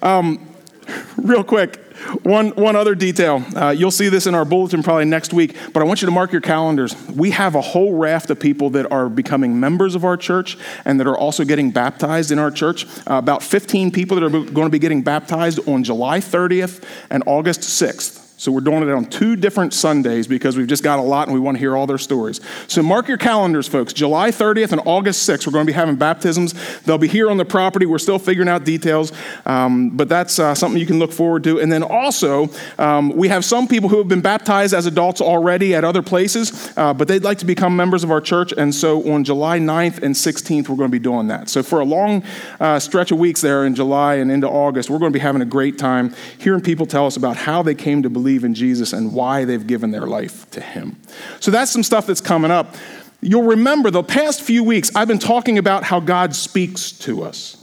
Um, 0.00 0.46
real 1.16 1.42
quick, 1.42 1.76
one, 2.22 2.50
one 2.50 2.76
other 2.76 2.94
detail. 2.94 3.44
Uh, 3.56 3.70
you'll 3.70 3.90
see 3.90 4.08
this 4.08 4.26
in 4.26 4.34
our 4.34 4.44
bulletin 4.44 4.82
probably 4.82 5.04
next 5.04 5.32
week, 5.32 5.56
but 5.72 5.82
I 5.82 5.84
want 5.84 6.00
you 6.00 6.06
to 6.06 6.12
mark 6.12 6.30
your 6.30 6.40
calendars. 6.40 6.94
We 7.08 7.30
have 7.32 7.54
a 7.54 7.60
whole 7.60 7.94
raft 7.94 8.30
of 8.30 8.38
people 8.38 8.70
that 8.70 8.90
are 8.92 9.08
becoming 9.08 9.58
members 9.58 9.94
of 9.94 10.04
our 10.04 10.16
church 10.16 10.56
and 10.84 11.00
that 11.00 11.06
are 11.06 11.18
also 11.18 11.44
getting 11.44 11.70
baptized 11.70 12.30
in 12.30 12.38
our 12.38 12.50
church. 12.50 12.86
Uh, 13.00 13.14
about 13.14 13.42
15 13.42 13.90
people 13.90 14.18
that 14.18 14.24
are 14.24 14.30
going 14.30 14.66
to 14.66 14.70
be 14.70 14.78
getting 14.78 15.02
baptized 15.02 15.66
on 15.68 15.82
July 15.82 16.20
30th 16.20 16.82
and 17.10 17.22
August 17.26 17.60
6th. 17.62 18.27
So 18.38 18.52
we're 18.52 18.60
doing 18.60 18.84
it 18.84 18.90
on 18.92 19.04
two 19.06 19.34
different 19.34 19.74
Sundays 19.74 20.28
because 20.28 20.56
we've 20.56 20.68
just 20.68 20.84
got 20.84 21.00
a 21.00 21.02
lot 21.02 21.26
and 21.26 21.34
we 21.34 21.40
want 21.40 21.56
to 21.56 21.58
hear 21.58 21.76
all 21.76 21.88
their 21.88 21.98
stories. 21.98 22.40
So 22.68 22.84
mark 22.84 23.08
your 23.08 23.18
calendars, 23.18 23.66
folks. 23.66 23.92
July 23.92 24.30
30th 24.30 24.70
and 24.70 24.80
August 24.84 25.28
6th, 25.28 25.44
we're 25.44 25.52
going 25.52 25.66
to 25.66 25.70
be 25.70 25.74
having 25.74 25.96
baptisms. 25.96 26.54
They'll 26.82 26.98
be 26.98 27.08
here 27.08 27.30
on 27.30 27.36
the 27.36 27.44
property. 27.44 27.84
We're 27.84 27.98
still 27.98 28.20
figuring 28.20 28.48
out 28.48 28.62
details, 28.62 29.12
um, 29.44 29.90
but 29.90 30.08
that's 30.08 30.38
uh, 30.38 30.54
something 30.54 30.78
you 30.78 30.86
can 30.86 31.00
look 31.00 31.10
forward 31.10 31.42
to. 31.44 31.58
And 31.58 31.72
then 31.72 31.82
also, 31.82 32.48
um, 32.78 33.10
we 33.10 33.26
have 33.26 33.44
some 33.44 33.66
people 33.66 33.88
who 33.88 33.98
have 33.98 34.06
been 34.06 34.20
baptized 34.20 34.72
as 34.72 34.86
adults 34.86 35.20
already 35.20 35.74
at 35.74 35.82
other 35.82 36.02
places, 36.02 36.72
uh, 36.76 36.94
but 36.94 37.08
they'd 37.08 37.24
like 37.24 37.38
to 37.38 37.46
become 37.46 37.74
members 37.74 38.04
of 38.04 38.12
our 38.12 38.20
church. 38.20 38.52
And 38.56 38.72
so 38.72 39.10
on 39.12 39.24
July 39.24 39.58
9th 39.58 40.00
and 40.04 40.14
16th, 40.14 40.68
we're 40.68 40.76
going 40.76 40.90
to 40.90 40.96
be 40.96 41.00
doing 41.00 41.26
that. 41.26 41.48
So 41.48 41.64
for 41.64 41.80
a 41.80 41.84
long 41.84 42.22
uh, 42.60 42.78
stretch 42.78 43.10
of 43.10 43.18
weeks 43.18 43.40
there 43.40 43.66
in 43.66 43.74
July 43.74 44.14
and 44.14 44.30
into 44.30 44.48
August, 44.48 44.90
we're 44.90 45.00
going 45.00 45.12
to 45.12 45.18
be 45.18 45.22
having 45.22 45.42
a 45.42 45.46
great 45.46 45.76
time 45.76 46.14
hearing 46.38 46.60
people 46.60 46.86
tell 46.86 47.04
us 47.04 47.16
about 47.16 47.36
how 47.36 47.64
they 47.64 47.74
came 47.74 48.04
to 48.04 48.08
believe 48.08 48.27
believe 48.28 48.44
in 48.44 48.52
Jesus 48.52 48.92
and 48.92 49.14
why 49.14 49.46
they've 49.46 49.66
given 49.66 49.90
their 49.90 50.06
life 50.06 50.50
to 50.50 50.60
Him. 50.60 51.00
So 51.40 51.50
that's 51.50 51.70
some 51.70 51.82
stuff 51.82 52.06
that's 52.06 52.20
coming 52.20 52.50
up. 52.50 52.74
You'll 53.22 53.44
remember 53.46 53.90
the 53.90 54.02
past 54.02 54.42
few 54.42 54.62
weeks, 54.62 54.94
I've 54.94 55.08
been 55.08 55.18
talking 55.18 55.56
about 55.56 55.82
how 55.82 55.98
God 55.98 56.36
speaks 56.36 56.92
to 57.00 57.22
us. 57.22 57.56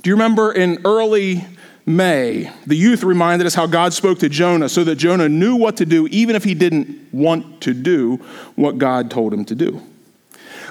Do 0.00 0.10
you 0.10 0.14
remember 0.14 0.52
in 0.52 0.80
early 0.84 1.44
May, 1.86 2.52
the 2.64 2.76
youth 2.76 3.02
reminded 3.02 3.48
us 3.48 3.54
how 3.54 3.66
God 3.66 3.92
spoke 3.92 4.20
to 4.20 4.28
Jonah 4.28 4.68
so 4.68 4.84
that 4.84 4.94
Jonah 4.94 5.28
knew 5.28 5.56
what 5.56 5.76
to 5.78 5.84
do, 5.84 6.06
even 6.06 6.36
if 6.36 6.44
he 6.44 6.54
didn't 6.54 7.12
want 7.12 7.60
to 7.62 7.74
do 7.74 8.18
what 8.54 8.78
God 8.78 9.10
told 9.10 9.34
him 9.34 9.44
to 9.46 9.56
do. 9.56 9.82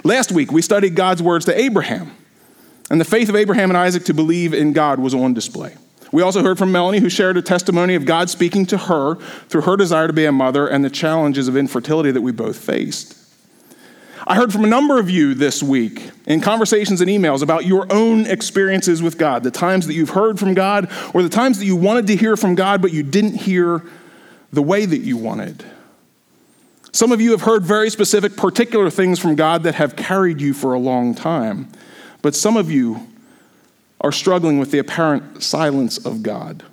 Last 0.06 0.32
week, 0.32 0.50
we 0.54 0.62
studied 0.62 0.96
God's 0.96 1.22
words 1.22 1.44
to 1.46 1.60
Abraham, 1.60 2.16
and 2.90 3.02
the 3.02 3.06
faith 3.06 3.28
of 3.28 3.36
Abraham 3.36 3.70
and 3.70 3.78
Isaac 3.78 4.06
to 4.06 4.14
believe 4.14 4.54
in 4.54 4.72
God 4.72 4.98
was 4.98 5.14
on 5.14 5.34
display. 5.34 5.76
We 6.14 6.22
also 6.22 6.44
heard 6.44 6.60
from 6.60 6.72
Melanie, 6.72 7.00
who 7.00 7.10
shared 7.10 7.38
a 7.38 7.42
testimony 7.42 7.96
of 7.96 8.06
God 8.06 8.30
speaking 8.30 8.68
to 8.68 8.78
her 8.78 9.16
through 9.50 9.62
her 9.62 9.76
desire 9.76 10.06
to 10.06 10.14
be 10.14 10.26
a 10.26 10.32
mother 10.32 10.68
and 10.68 10.86
the 10.86 10.90
challenges 10.92 11.48
of 11.48 11.58
infertility 11.58 12.12
that 12.12 12.22
we 12.22 12.32
both 12.32 12.56
faced. 12.56 13.18
I 14.28 14.36
heard 14.36 14.54
from 14.54 14.64
a 14.64 14.68
number 14.68 15.00
of 15.00 15.10
you 15.10 15.34
this 15.34 15.64
week 15.64 16.12
in 16.28 16.40
conversations 16.40 17.02
and 17.02 17.10
emails 17.10 17.42
about 17.42 17.66
your 17.66 17.92
own 17.92 18.28
experiences 18.28 19.02
with 19.02 19.18
God, 19.18 19.42
the 19.42 19.50
times 19.50 19.88
that 19.88 19.96
you've 19.96 20.12
heard 20.12 20.38
from 20.38 20.54
God, 20.54 20.92
or 21.16 21.24
the 21.24 21.30
times 21.30 21.58
that 21.58 21.66
you 21.66 21.76
wanted 21.76 22.06
to 22.06 22.16
hear 22.16 22.38
from 22.38 22.54
God, 22.54 22.80
but 22.80 22.94
you 22.94 23.02
didn't 23.02 23.34
hear 23.34 23.84
the 24.52 24.62
way 24.62 24.86
that 24.86 25.00
you 25.00 25.18
wanted. 25.18 25.66
Some 26.92 27.12
of 27.12 27.22
you 27.22 27.32
have 27.32 27.42
heard 27.42 27.64
very 27.64 27.90
specific, 27.90 28.38
particular 28.38 28.92
things 28.92 29.18
from 29.18 29.34
God 29.34 29.64
that 29.64 29.74
have 29.76 29.96
carried 29.96 30.40
you 30.40 30.54
for 30.54 30.76
a 30.76 30.80
long 30.80 31.16
time, 31.16 31.70
but 32.22 32.36
some 32.36 32.56
of 32.56 32.70
you 32.70 33.08
are 34.04 34.12
struggling 34.12 34.60
with 34.60 34.72
the 34.72 34.80
apparent 34.80 35.42
silence 35.42 35.98
of 36.06 36.22
God. 36.22 36.64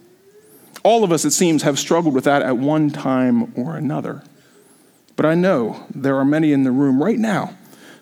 All 0.83 1.05
of 1.05 1.13
us, 1.13 1.25
it 1.25 1.31
seems, 1.31 1.63
have 1.63 1.79
struggled 1.79 2.15
with 2.15 2.25
that 2.25 2.43
at 2.43 2.57
one 2.57 2.91
time 2.91 3.53
or 3.57 3.77
another. 3.77 4.23
But 5.17 5.27
I 5.27 5.35
know 5.35 5.85
there 5.95 6.17
are 6.17 6.25
many 6.25 6.53
in 6.53 6.65
the 6.65 6.73
room 6.73 7.03
right 7.03 7.19
now 7.19 7.55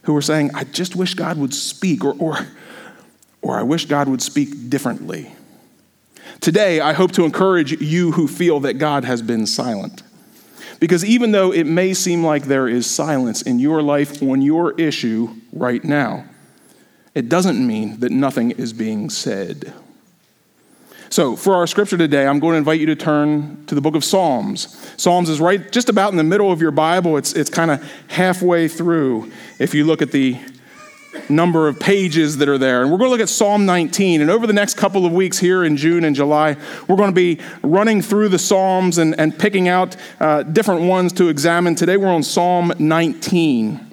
who 0.03 0.17
are 0.17 0.23
saying, 0.23 0.53
I 0.55 0.65
just 0.65 0.97
wish 0.97 1.15
God 1.15 1.37
would 1.37 1.53
speak, 1.53 2.05
or, 2.05 2.15
or, 2.19 2.39
or 3.43 3.59
I 3.59 3.63
wish 3.63 3.87
God 3.87 4.09
would 4.09 4.23
speak 4.23 4.71
differently. 4.71 5.33
Today, 6.41 6.81
I 6.81 6.93
hope 6.93 7.13
to 7.13 7.25
encourage 7.25 7.81
you 7.83 8.13
who 8.13 8.29
feel 8.29 8.61
that 8.61 8.75
God 8.75 9.05
has 9.05 9.21
been 9.21 9.47
silent. 9.47 10.03
Because 10.79 11.05
even 11.05 11.33
though 11.33 11.53
it 11.53 11.65
may 11.65 11.93
seem 11.93 12.25
like 12.25 12.45
there 12.45 12.69
is 12.69 12.89
silence 12.89 13.43
in 13.43 13.59
your 13.59 13.83
life 13.83 14.23
on 14.23 14.41
your 14.41 14.79
issue 14.81 15.35
right 15.53 15.83
now, 15.83 16.25
it 17.19 17.29
doesn't 17.29 17.67
mean 17.67 17.99
that 17.99 18.13
nothing 18.13 18.53
is 18.53 18.73
being 18.73 19.11
said. 19.11 19.73
So, 21.11 21.35
for 21.35 21.57
our 21.57 21.67
scripture 21.67 21.97
today, 21.97 22.29
I'm 22.29 22.39
going 22.39 22.53
to 22.53 22.59
invite 22.59 22.79
you 22.79 22.87
to 22.87 22.95
turn 22.95 23.67
to 23.67 23.75
the 23.75 23.81
book 23.81 23.97
of 23.97 24.05
Psalms. 24.05 24.93
Psalms 24.97 25.29
is 25.29 25.41
right 25.41 25.73
just 25.73 25.89
about 25.89 26.13
in 26.13 26.17
the 26.17 26.23
middle 26.23 26.53
of 26.53 26.63
your 26.63 26.71
Bible. 26.71 27.17
It's, 27.17 27.33
it's 27.33 27.51
kind 27.51 27.73
of 27.73 27.93
halfway 28.07 28.69
through 28.69 29.33
if 29.59 29.75
you 29.75 29.85
look 29.85 30.01
at 30.01 30.13
the 30.13 30.39
number 31.29 31.67
of 31.67 31.81
pages 31.81 32.37
that 32.37 32.49
are 32.49 32.57
there. 32.57 32.83
And 32.83 32.93
we're 32.93 32.99
going 32.99 33.09
to 33.09 33.13
look 33.13 33.21
at 33.21 33.29
Psalm 33.29 33.67
19. 33.67 34.21
And 34.21 34.31
over 34.31 34.47
the 34.47 34.53
next 34.53 34.75
couple 34.75 35.05
of 35.05 35.11
weeks 35.11 35.39
here 35.39 35.65
in 35.65 35.77
June 35.77 36.05
and 36.05 36.15
July, 36.15 36.57
we're 36.87 36.95
going 36.95 37.11
to 37.11 37.13
be 37.13 37.41
running 37.65 38.01
through 38.01 38.29
the 38.29 38.39
Psalms 38.39 38.99
and, 38.99 39.19
and 39.19 39.37
picking 39.37 39.67
out 39.67 39.97
uh, 40.21 40.45
different 40.45 40.83
ones 40.83 41.13
to 41.15 41.27
examine. 41.27 41.75
Today, 41.75 41.97
we're 41.97 42.15
on 42.15 42.23
Psalm 42.23 42.73
19. 42.79 43.88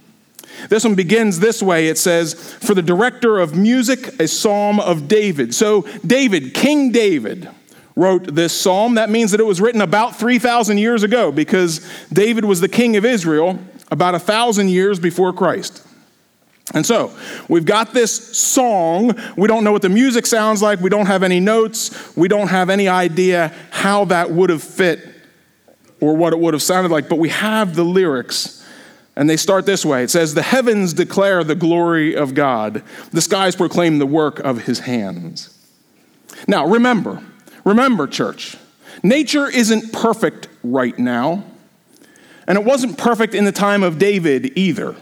This 0.70 0.84
one 0.84 0.96
begins 0.96 1.40
this 1.40 1.62
way 1.62 1.88
it 1.88 1.98
says, 1.98 2.34
For 2.34 2.74
the 2.74 2.82
director 2.82 3.40
of 3.40 3.56
music, 3.56 4.20
a 4.20 4.28
psalm 4.28 4.80
of 4.80 5.08
David. 5.08 5.54
So, 5.54 5.82
David, 6.06 6.54
King 6.54 6.92
David, 6.92 7.50
wrote 7.96 8.36
this 8.36 8.54
psalm. 8.60 8.96
That 8.96 9.10
means 9.10 9.32
that 9.32 9.40
it 9.40 9.46
was 9.46 9.62
written 9.62 9.82
about 9.82 10.16
3,000 10.16 10.78
years 10.78 11.04
ago 11.04 11.32
because 11.32 11.88
David 12.12 12.46
was 12.46 12.62
the 12.62 12.68
king 12.68 12.98
of 12.98 13.06
Israel 13.06 13.60
about 13.92 14.16
a 14.16 14.18
1,000 14.18 14.70
years 14.70 15.00
before 15.00 15.32
Christ. 15.32 15.86
And 16.74 16.86
so, 16.86 17.16
we've 17.48 17.66
got 17.66 17.94
this 17.94 18.38
song. 18.38 19.14
We 19.38 19.48
don't 19.48 19.64
know 19.64 19.72
what 19.72 19.84
the 19.84 19.90
music 19.90 20.26
sounds 20.26 20.62
like. 20.62 20.80
We 20.80 20.90
don't 20.90 21.06
have 21.06 21.24
any 21.24 21.40
notes. 21.40 22.16
We 22.18 22.28
don't 22.28 22.48
have 22.48 22.70
any 22.70 22.88
idea 22.88 23.54
how 23.72 24.06
that 24.06 24.32
would 24.32 24.50
have 24.50 24.64
fit 24.64 25.08
or 26.02 26.16
what 26.16 26.34
it 26.34 26.40
would 26.40 26.54
have 26.54 26.64
sounded 26.64 26.92
like, 26.92 27.08
but 27.08 27.20
we 27.20 27.30
have 27.30 27.76
the 27.76 27.84
lyrics 27.84 28.65
and 29.16 29.30
they 29.30 29.38
start 29.38 29.66
this 29.66 29.86
way 29.86 30.04
it 30.04 30.10
says, 30.10 30.34
The 30.34 30.42
heavens 30.42 30.94
declare 30.94 31.44
the 31.44 31.56
glory 31.56 32.16
of 32.16 32.34
God, 32.34 32.84
the 33.12 33.22
skies 33.22 33.56
proclaim 33.56 34.00
the 34.00 34.06
work 34.06 34.40
of 34.40 34.64
his 34.64 34.80
hands. 34.80 35.52
Now, 36.48 36.68
remember, 36.68 37.24
remember, 37.64 38.08
church, 38.08 38.58
nature 39.02 39.48
isn't 39.48 39.94
perfect 39.94 40.48
right 40.64 40.98
now. 40.98 41.44
And 42.48 42.58
it 42.58 42.64
wasn't 42.64 42.98
perfect 42.98 43.34
in 43.34 43.46
the 43.46 43.52
time 43.52 43.82
of 43.82 43.98
David 43.98 44.56
either. 44.56 44.96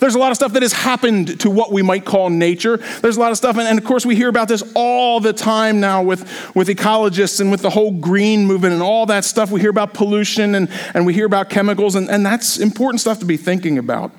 There's 0.00 0.14
a 0.14 0.18
lot 0.18 0.30
of 0.30 0.36
stuff 0.36 0.54
that 0.54 0.62
has 0.62 0.72
happened 0.72 1.40
to 1.40 1.50
what 1.50 1.72
we 1.72 1.82
might 1.82 2.04
call 2.04 2.30
nature. 2.30 2.78
There's 2.78 3.18
a 3.18 3.20
lot 3.20 3.30
of 3.30 3.36
stuff, 3.36 3.58
and, 3.58 3.68
and, 3.68 3.78
of 3.78 3.84
course, 3.84 4.04
we 4.06 4.16
hear 4.16 4.28
about 4.28 4.48
this 4.48 4.62
all 4.74 5.20
the 5.20 5.32
time 5.32 5.78
now 5.78 6.02
with, 6.02 6.22
with 6.56 6.68
ecologists 6.68 7.40
and 7.40 7.50
with 7.50 7.60
the 7.60 7.70
whole 7.70 7.92
green 7.92 8.46
movement 8.46 8.72
and 8.72 8.82
all 8.82 9.06
that 9.06 9.24
stuff. 9.24 9.50
We 9.50 9.60
hear 9.60 9.70
about 9.70 9.92
pollution 9.94 10.54
and, 10.54 10.70
and 10.94 11.04
we 11.04 11.12
hear 11.12 11.26
about 11.26 11.50
chemicals, 11.50 11.94
and, 11.94 12.08
and 12.08 12.24
that's 12.24 12.58
important 12.58 13.00
stuff 13.00 13.18
to 13.20 13.26
be 13.26 13.36
thinking 13.36 13.78
about. 13.78 14.12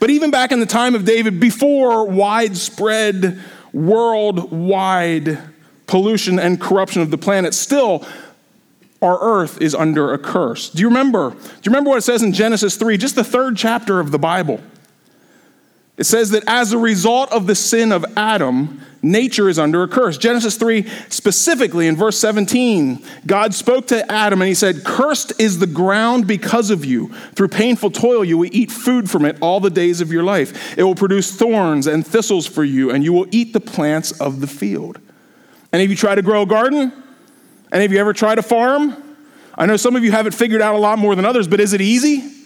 But 0.00 0.10
even 0.10 0.30
back 0.30 0.50
in 0.50 0.60
the 0.60 0.66
time 0.66 0.94
of 0.94 1.04
David, 1.04 1.38
before 1.38 2.06
widespread, 2.06 3.38
worldwide 3.72 5.38
pollution 5.86 6.38
and 6.38 6.60
corruption 6.60 7.02
of 7.02 7.10
the 7.10 7.18
planet, 7.18 7.54
still 7.54 8.04
our 9.02 9.18
earth 9.20 9.60
is 9.60 9.74
under 9.74 10.12
a 10.12 10.18
curse. 10.18 10.70
Do 10.70 10.80
you 10.80 10.88
remember? 10.88 11.30
Do 11.30 11.36
you 11.36 11.70
remember 11.70 11.90
what 11.90 11.98
it 11.98 12.02
says 12.02 12.22
in 12.22 12.32
Genesis 12.32 12.76
3, 12.76 12.96
just 12.96 13.14
the 13.14 13.22
third 13.22 13.56
chapter 13.56 14.00
of 14.00 14.10
the 14.10 14.18
Bible? 14.18 14.60
It 15.96 16.04
says 16.04 16.30
that 16.30 16.44
as 16.46 16.72
a 16.72 16.78
result 16.78 17.32
of 17.32 17.46
the 17.46 17.54
sin 17.54 17.90
of 17.90 18.04
Adam, 18.16 18.82
nature 19.00 19.48
is 19.48 19.58
under 19.58 19.82
a 19.82 19.88
curse. 19.88 20.18
Genesis 20.18 20.56
3, 20.56 20.86
specifically 21.08 21.86
in 21.86 21.96
verse 21.96 22.18
17, 22.18 23.02
God 23.26 23.54
spoke 23.54 23.86
to 23.86 24.10
Adam 24.12 24.42
and 24.42 24.48
he 24.48 24.54
said, 24.54 24.84
Cursed 24.84 25.40
is 25.40 25.58
the 25.58 25.66
ground 25.66 26.26
because 26.26 26.70
of 26.70 26.84
you. 26.84 27.08
Through 27.34 27.48
painful 27.48 27.92
toil, 27.92 28.24
you 28.24 28.36
will 28.36 28.50
eat 28.52 28.70
food 28.70 29.08
from 29.08 29.24
it 29.24 29.38
all 29.40 29.58
the 29.58 29.70
days 29.70 30.02
of 30.02 30.12
your 30.12 30.22
life. 30.22 30.76
It 30.76 30.82
will 30.82 30.94
produce 30.94 31.34
thorns 31.34 31.86
and 31.86 32.06
thistles 32.06 32.46
for 32.46 32.64
you, 32.64 32.90
and 32.90 33.02
you 33.02 33.14
will 33.14 33.26
eat 33.30 33.54
the 33.54 33.60
plants 33.60 34.20
of 34.20 34.40
the 34.40 34.46
field. 34.46 35.00
Any 35.72 35.84
of 35.84 35.90
you 35.90 35.96
try 35.96 36.14
to 36.14 36.22
grow 36.22 36.42
a 36.42 36.46
garden? 36.46 36.92
Any 37.72 37.86
of 37.86 37.92
you 37.92 37.98
ever 37.98 38.12
tried 38.12 38.34
to 38.36 38.42
farm? 38.42 39.02
I 39.54 39.64
know 39.64 39.78
some 39.78 39.96
of 39.96 40.04
you 40.04 40.12
have 40.12 40.26
it 40.26 40.34
figured 40.34 40.60
out 40.60 40.74
a 40.74 40.78
lot 40.78 40.98
more 40.98 41.14
than 41.14 41.24
others, 41.24 41.48
but 41.48 41.58
is 41.58 41.72
it 41.72 41.80
easy? 41.80 42.36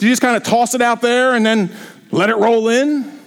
Do 0.00 0.06
you 0.06 0.12
just 0.12 0.22
kind 0.22 0.34
of 0.34 0.42
toss 0.42 0.74
it 0.74 0.80
out 0.80 1.02
there 1.02 1.34
and 1.34 1.44
then 1.44 1.70
let 2.10 2.30
it 2.30 2.36
roll 2.36 2.68
in? 2.68 3.18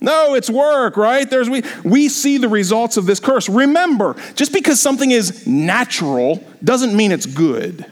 No, 0.00 0.34
it's 0.34 0.50
work, 0.50 0.96
right? 0.96 1.28
There's 1.28 1.48
we 1.48 1.62
we 1.82 2.08
see 2.08 2.36
the 2.36 2.48
results 2.48 2.96
of 2.96 3.06
this 3.06 3.20
curse. 3.20 3.48
Remember, 3.48 4.16
just 4.34 4.52
because 4.52 4.80
something 4.80 5.10
is 5.10 5.46
natural 5.46 6.44
doesn't 6.62 6.94
mean 6.94 7.10
it's 7.10 7.26
good. 7.26 7.86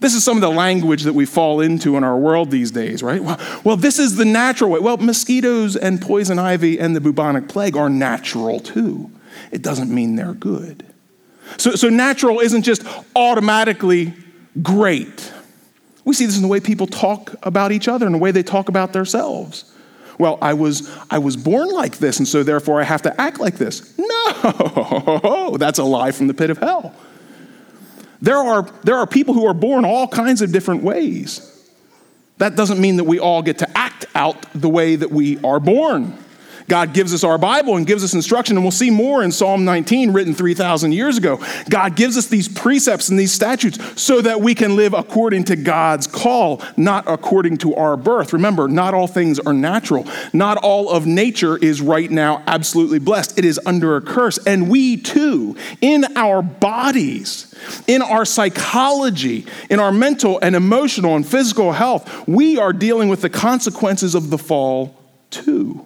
This 0.00 0.14
is 0.14 0.24
some 0.24 0.36
of 0.36 0.40
the 0.40 0.50
language 0.50 1.04
that 1.04 1.14
we 1.14 1.24
fall 1.24 1.60
into 1.60 1.96
in 1.96 2.04
our 2.04 2.16
world 2.16 2.50
these 2.50 2.70
days, 2.70 3.02
right? 3.02 3.22
Well, 3.22 3.40
well, 3.64 3.76
this 3.76 3.98
is 3.98 4.16
the 4.16 4.24
natural 4.24 4.70
way. 4.70 4.80
Well, 4.80 4.98
mosquitoes 4.98 5.74
and 5.74 6.02
poison 6.02 6.38
ivy 6.38 6.78
and 6.78 6.94
the 6.94 7.00
bubonic 7.00 7.48
plague 7.48 7.76
are 7.76 7.88
natural 7.88 8.60
too. 8.60 9.10
It 9.52 9.62
doesn't 9.62 9.94
mean 9.94 10.16
they're 10.16 10.34
good. 10.34 10.84
So, 11.56 11.72
so 11.76 11.88
natural 11.88 12.40
isn't 12.40 12.62
just 12.62 12.82
automatically 13.14 14.12
great. 14.62 15.32
We 16.06 16.14
see 16.14 16.24
this 16.24 16.36
in 16.36 16.42
the 16.42 16.48
way 16.48 16.60
people 16.60 16.86
talk 16.86 17.34
about 17.42 17.72
each 17.72 17.88
other 17.88 18.06
and 18.06 18.14
the 18.14 18.18
way 18.18 18.30
they 18.30 18.44
talk 18.44 18.68
about 18.68 18.92
themselves. 18.92 19.70
Well, 20.18 20.38
I 20.40 20.54
was, 20.54 20.88
I 21.10 21.18
was 21.18 21.36
born 21.36 21.68
like 21.68 21.98
this, 21.98 22.18
and 22.18 22.26
so 22.26 22.44
therefore 22.44 22.80
I 22.80 22.84
have 22.84 23.02
to 23.02 23.20
act 23.20 23.40
like 23.40 23.56
this. 23.56 23.92
No, 23.98 25.56
that's 25.58 25.80
a 25.80 25.84
lie 25.84 26.12
from 26.12 26.28
the 26.28 26.34
pit 26.34 26.48
of 26.48 26.58
hell. 26.58 26.94
There 28.22 28.38
are, 28.38 28.70
there 28.84 28.96
are 28.96 29.06
people 29.06 29.34
who 29.34 29.46
are 29.46 29.52
born 29.52 29.84
all 29.84 30.06
kinds 30.06 30.42
of 30.42 30.52
different 30.52 30.84
ways. 30.84 31.52
That 32.38 32.54
doesn't 32.54 32.80
mean 32.80 32.96
that 32.96 33.04
we 33.04 33.18
all 33.18 33.42
get 33.42 33.58
to 33.58 33.76
act 33.76 34.06
out 34.14 34.46
the 34.54 34.68
way 34.68 34.94
that 34.94 35.10
we 35.10 35.42
are 35.42 35.58
born. 35.58 36.16
God 36.68 36.92
gives 36.92 37.14
us 37.14 37.24
our 37.24 37.38
Bible 37.38 37.76
and 37.76 37.86
gives 37.86 38.02
us 38.02 38.14
instruction, 38.14 38.56
and 38.56 38.64
we'll 38.64 38.70
see 38.70 38.90
more 38.90 39.22
in 39.22 39.32
Psalm 39.32 39.64
19, 39.64 40.12
written 40.12 40.34
3,000 40.34 40.92
years 40.92 41.16
ago. 41.16 41.40
God 41.68 41.96
gives 41.96 42.16
us 42.16 42.26
these 42.26 42.48
precepts 42.48 43.08
and 43.08 43.18
these 43.18 43.32
statutes 43.32 43.78
so 44.00 44.20
that 44.20 44.40
we 44.40 44.54
can 44.54 44.76
live 44.76 44.94
according 44.94 45.44
to 45.44 45.56
God's 45.56 46.06
call, 46.06 46.62
not 46.76 47.04
according 47.06 47.58
to 47.58 47.74
our 47.74 47.96
birth. 47.96 48.32
Remember, 48.32 48.68
not 48.68 48.94
all 48.94 49.06
things 49.06 49.38
are 49.38 49.52
natural. 49.52 50.06
Not 50.32 50.58
all 50.58 50.90
of 50.90 51.06
nature 51.06 51.56
is 51.56 51.80
right 51.80 52.10
now 52.10 52.42
absolutely 52.46 52.98
blessed. 52.98 53.38
It 53.38 53.44
is 53.44 53.60
under 53.64 53.96
a 53.96 54.00
curse. 54.00 54.38
And 54.46 54.68
we 54.68 54.96
too, 54.96 55.56
in 55.80 56.04
our 56.16 56.42
bodies, 56.42 57.54
in 57.86 58.02
our 58.02 58.24
psychology, 58.24 59.46
in 59.70 59.80
our 59.80 59.92
mental 59.92 60.38
and 60.40 60.56
emotional 60.56 61.16
and 61.16 61.26
physical 61.26 61.72
health, 61.72 62.26
we 62.28 62.58
are 62.58 62.72
dealing 62.72 63.08
with 63.08 63.22
the 63.22 63.30
consequences 63.30 64.14
of 64.14 64.30
the 64.30 64.38
fall 64.38 64.94
too. 65.30 65.84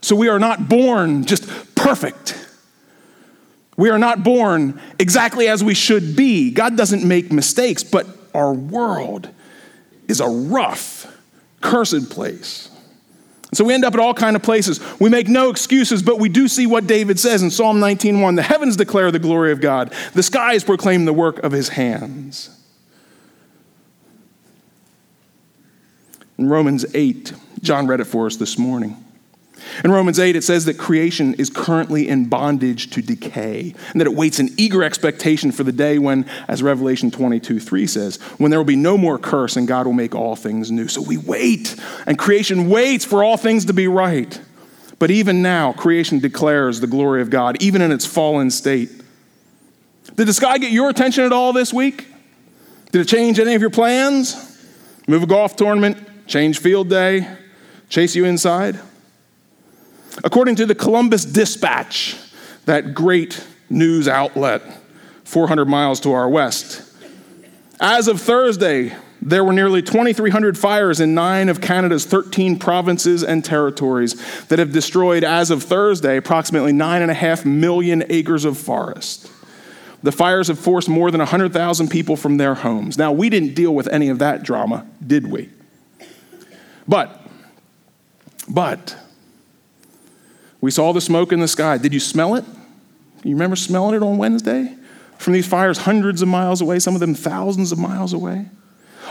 So 0.00 0.16
we 0.16 0.28
are 0.28 0.38
not 0.38 0.68
born 0.68 1.24
just 1.24 1.74
perfect. 1.74 2.36
We 3.76 3.88
are 3.90 3.98
not 3.98 4.22
born 4.22 4.80
exactly 4.98 5.48
as 5.48 5.64
we 5.64 5.74
should 5.74 6.16
be. 6.16 6.50
God 6.50 6.76
doesn't 6.76 7.06
make 7.06 7.32
mistakes, 7.32 7.82
but 7.82 8.06
our 8.34 8.52
world 8.52 9.30
is 10.08 10.20
a 10.20 10.28
rough, 10.28 11.06
cursed 11.60 12.10
place. 12.10 12.68
So 13.52 13.64
we 13.64 13.74
end 13.74 13.84
up 13.84 13.94
at 13.94 14.00
all 14.00 14.14
kind 14.14 14.36
of 14.36 14.42
places. 14.42 14.80
We 15.00 15.10
make 15.10 15.28
no 15.28 15.50
excuses, 15.50 16.02
but 16.02 16.18
we 16.18 16.28
do 16.28 16.46
see 16.46 16.66
what 16.66 16.86
David 16.86 17.18
says 17.18 17.42
in 17.42 17.50
Psalm 17.50 17.80
19:1. 17.80 18.36
The 18.36 18.42
heavens 18.42 18.76
declare 18.76 19.10
the 19.10 19.18
glory 19.18 19.50
of 19.50 19.60
God. 19.60 19.92
The 20.14 20.22
skies 20.22 20.62
proclaim 20.62 21.04
the 21.04 21.12
work 21.12 21.38
of 21.38 21.50
his 21.50 21.70
hands. 21.70 22.50
In 26.38 26.48
Romans 26.48 26.86
8, 26.94 27.32
John 27.60 27.86
read 27.86 28.00
it 28.00 28.04
for 28.04 28.26
us 28.26 28.36
this 28.36 28.56
morning. 28.56 28.96
In 29.84 29.90
Romans 29.90 30.18
8, 30.18 30.36
it 30.36 30.44
says 30.44 30.64
that 30.64 30.78
creation 30.78 31.34
is 31.34 31.50
currently 31.50 32.08
in 32.08 32.26
bondage 32.26 32.90
to 32.90 33.02
decay, 33.02 33.74
and 33.92 34.00
that 34.00 34.06
it 34.06 34.14
waits 34.14 34.38
in 34.38 34.50
eager 34.56 34.82
expectation 34.82 35.52
for 35.52 35.64
the 35.64 35.72
day 35.72 35.98
when, 35.98 36.26
as 36.48 36.62
Revelation 36.62 37.10
22 37.10 37.60
3 37.60 37.86
says, 37.86 38.16
when 38.38 38.50
there 38.50 38.60
will 38.60 38.64
be 38.64 38.76
no 38.76 38.98
more 38.98 39.18
curse 39.18 39.56
and 39.56 39.68
God 39.68 39.86
will 39.86 39.92
make 39.92 40.14
all 40.14 40.36
things 40.36 40.70
new. 40.70 40.88
So 40.88 41.02
we 41.02 41.16
wait, 41.16 41.76
and 42.06 42.18
creation 42.18 42.68
waits 42.68 43.04
for 43.04 43.24
all 43.24 43.36
things 43.36 43.66
to 43.66 43.72
be 43.72 43.88
right. 43.88 44.40
But 44.98 45.10
even 45.10 45.40
now, 45.40 45.72
creation 45.72 46.18
declares 46.18 46.80
the 46.80 46.86
glory 46.86 47.22
of 47.22 47.30
God, 47.30 47.62
even 47.62 47.80
in 47.80 47.90
its 47.90 48.04
fallen 48.04 48.50
state. 48.50 48.90
Did 50.14 50.26
the 50.26 50.34
sky 50.34 50.58
get 50.58 50.72
your 50.72 50.90
attention 50.90 51.24
at 51.24 51.32
all 51.32 51.52
this 51.52 51.72
week? 51.72 52.06
Did 52.92 53.00
it 53.00 53.08
change 53.08 53.38
any 53.38 53.54
of 53.54 53.60
your 53.60 53.70
plans? 53.70 54.36
Move 55.08 55.22
a 55.22 55.26
golf 55.26 55.56
tournament, 55.56 56.26
change 56.26 56.58
field 56.58 56.90
day, 56.90 57.26
chase 57.88 58.14
you 58.14 58.24
inside? 58.24 58.78
According 60.22 60.56
to 60.56 60.66
the 60.66 60.74
Columbus 60.74 61.24
Dispatch, 61.24 62.16
that 62.66 62.94
great 62.94 63.44
news 63.68 64.08
outlet 64.08 64.62
400 65.24 65.66
miles 65.66 66.00
to 66.00 66.12
our 66.12 66.28
west, 66.28 66.82
as 67.80 68.08
of 68.08 68.20
Thursday, 68.20 68.94
there 69.22 69.44
were 69.44 69.52
nearly 69.52 69.82
2,300 69.82 70.58
fires 70.58 71.00
in 71.00 71.14
nine 71.14 71.48
of 71.48 71.60
Canada's 71.60 72.04
13 72.04 72.58
provinces 72.58 73.22
and 73.22 73.44
territories 73.44 74.46
that 74.46 74.58
have 74.58 74.72
destroyed, 74.72 75.24
as 75.24 75.50
of 75.50 75.62
Thursday, 75.62 76.16
approximately 76.16 76.72
9.5 76.72 77.44
million 77.44 78.04
acres 78.08 78.44
of 78.44 78.58
forest. 78.58 79.30
The 80.02 80.12
fires 80.12 80.48
have 80.48 80.58
forced 80.58 80.88
more 80.88 81.10
than 81.10 81.18
100,000 81.18 81.88
people 81.88 82.16
from 82.16 82.38
their 82.38 82.54
homes. 82.54 82.96
Now, 82.96 83.12
we 83.12 83.28
didn't 83.28 83.54
deal 83.54 83.74
with 83.74 83.88
any 83.88 84.08
of 84.08 84.18
that 84.18 84.42
drama, 84.42 84.86
did 85.06 85.30
we? 85.30 85.50
But, 86.88 87.20
but, 88.48 88.96
we 90.60 90.70
saw 90.70 90.92
the 90.92 91.00
smoke 91.00 91.32
in 91.32 91.40
the 91.40 91.48
sky. 91.48 91.78
Did 91.78 91.94
you 91.94 92.00
smell 92.00 92.34
it? 92.34 92.44
You 93.24 93.32
remember 93.34 93.56
smelling 93.56 93.94
it 93.94 94.02
on 94.02 94.18
Wednesday? 94.18 94.74
From 95.18 95.34
these 95.34 95.46
fires 95.46 95.78
hundreds 95.78 96.22
of 96.22 96.28
miles 96.28 96.60
away, 96.60 96.78
some 96.78 96.94
of 96.94 97.00
them 97.00 97.14
thousands 97.14 97.72
of 97.72 97.78
miles 97.78 98.12
away. 98.12 98.46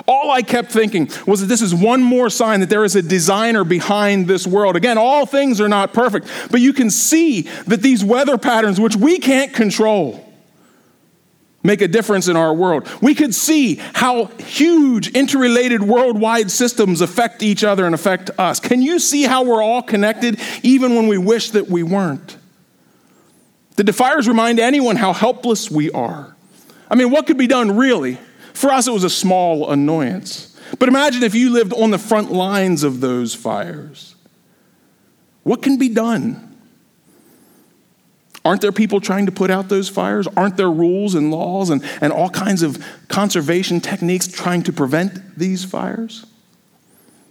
All 0.08 0.32
I 0.32 0.42
kept 0.42 0.72
thinking 0.72 1.10
was 1.28 1.42
that 1.42 1.48
this 1.48 1.62
is 1.62 1.76
one 1.76 2.02
more 2.02 2.30
sign 2.30 2.62
that 2.62 2.70
there 2.70 2.86
is 2.86 2.96
a 2.96 3.02
designer 3.02 3.64
behind 3.64 4.28
this 4.28 4.48
world. 4.48 4.76
Again, 4.76 4.98
all 4.98 5.26
things 5.26 5.60
are 5.60 5.68
not 5.70 5.94
perfect, 5.94 6.28
but 6.52 6.62
you 6.62 6.74
can 6.74 6.90
see 6.90 7.42
that 7.68 7.82
these 7.82 8.04
weather 8.04 8.38
patterns, 8.38 8.80
which 8.80 8.96
we 8.96 9.20
can't 9.20 9.54
control, 9.54 10.26
make 11.64 11.82
a 11.82 11.88
difference 11.88 12.28
in 12.28 12.36
our 12.36 12.54
world. 12.54 12.88
We 13.02 13.16
could 13.16 13.36
see 13.36 13.76
how 13.94 14.26
huge 14.38 15.10
interrelated 15.10 15.84
worldwide 15.84 16.52
systems 16.52 17.02
affect 17.02 17.44
each 17.44 17.64
other 17.64 17.86
and 17.86 17.94
affect 17.94 18.32
us. 18.40 18.60
Can 18.60 18.82
you 18.82 19.00
see 19.00 19.24
how 19.24 19.44
we're 19.44 19.62
all 19.62 19.82
connected 19.82 20.40
even 20.64 20.96
when 20.96 21.08
we 21.08 21.18
wish 21.18 21.52
that 21.52 21.70
we 21.70 21.84
weren't? 21.84 22.38
The 23.76 23.94
fires 23.94 24.28
remind 24.28 24.60
anyone 24.60 24.98
how 24.98 25.14
helpless 25.14 25.72
we 25.72 25.90
are? 25.92 26.36
I 26.92 26.96
mean, 26.96 27.12
what 27.12 27.28
could 27.28 27.38
be 27.38 27.48
done 27.48 27.78
really? 27.78 28.18
For 28.54 28.72
us, 28.72 28.88
it 28.88 28.92
was 28.92 29.06
a 29.06 29.10
small 29.10 29.70
annoyance. 29.72 30.58
But 30.78 30.90
imagine 30.90 31.24
if 31.24 31.34
you 31.34 31.52
lived 31.52 31.74
on 31.74 31.92
the 31.92 31.98
front 31.98 32.32
lines 32.32 32.84
of 32.84 33.00
those 33.00 33.34
fires. 33.34 34.16
What 35.44 35.62
can 35.62 35.78
be 35.78 35.90
done? 35.90 36.49
Aren't 38.46 38.62
there 38.62 38.72
people 38.72 39.02
trying 39.02 39.26
to 39.26 39.32
put 39.32 39.52
out 39.52 39.70
those 39.70 39.90
fires? 39.90 40.28
Aren't 40.38 40.58
there 40.58 40.72
rules 40.72 41.16
and 41.16 41.30
laws 41.32 41.70
and, 41.70 41.84
and 42.02 42.14
all 42.14 42.30
kinds 42.30 42.64
of 42.64 42.84
conservation 43.08 43.82
techniques 43.82 44.28
trying 44.28 44.64
to 44.64 44.74
prevent 44.74 45.38
these 45.38 45.66
fires? 45.66 46.26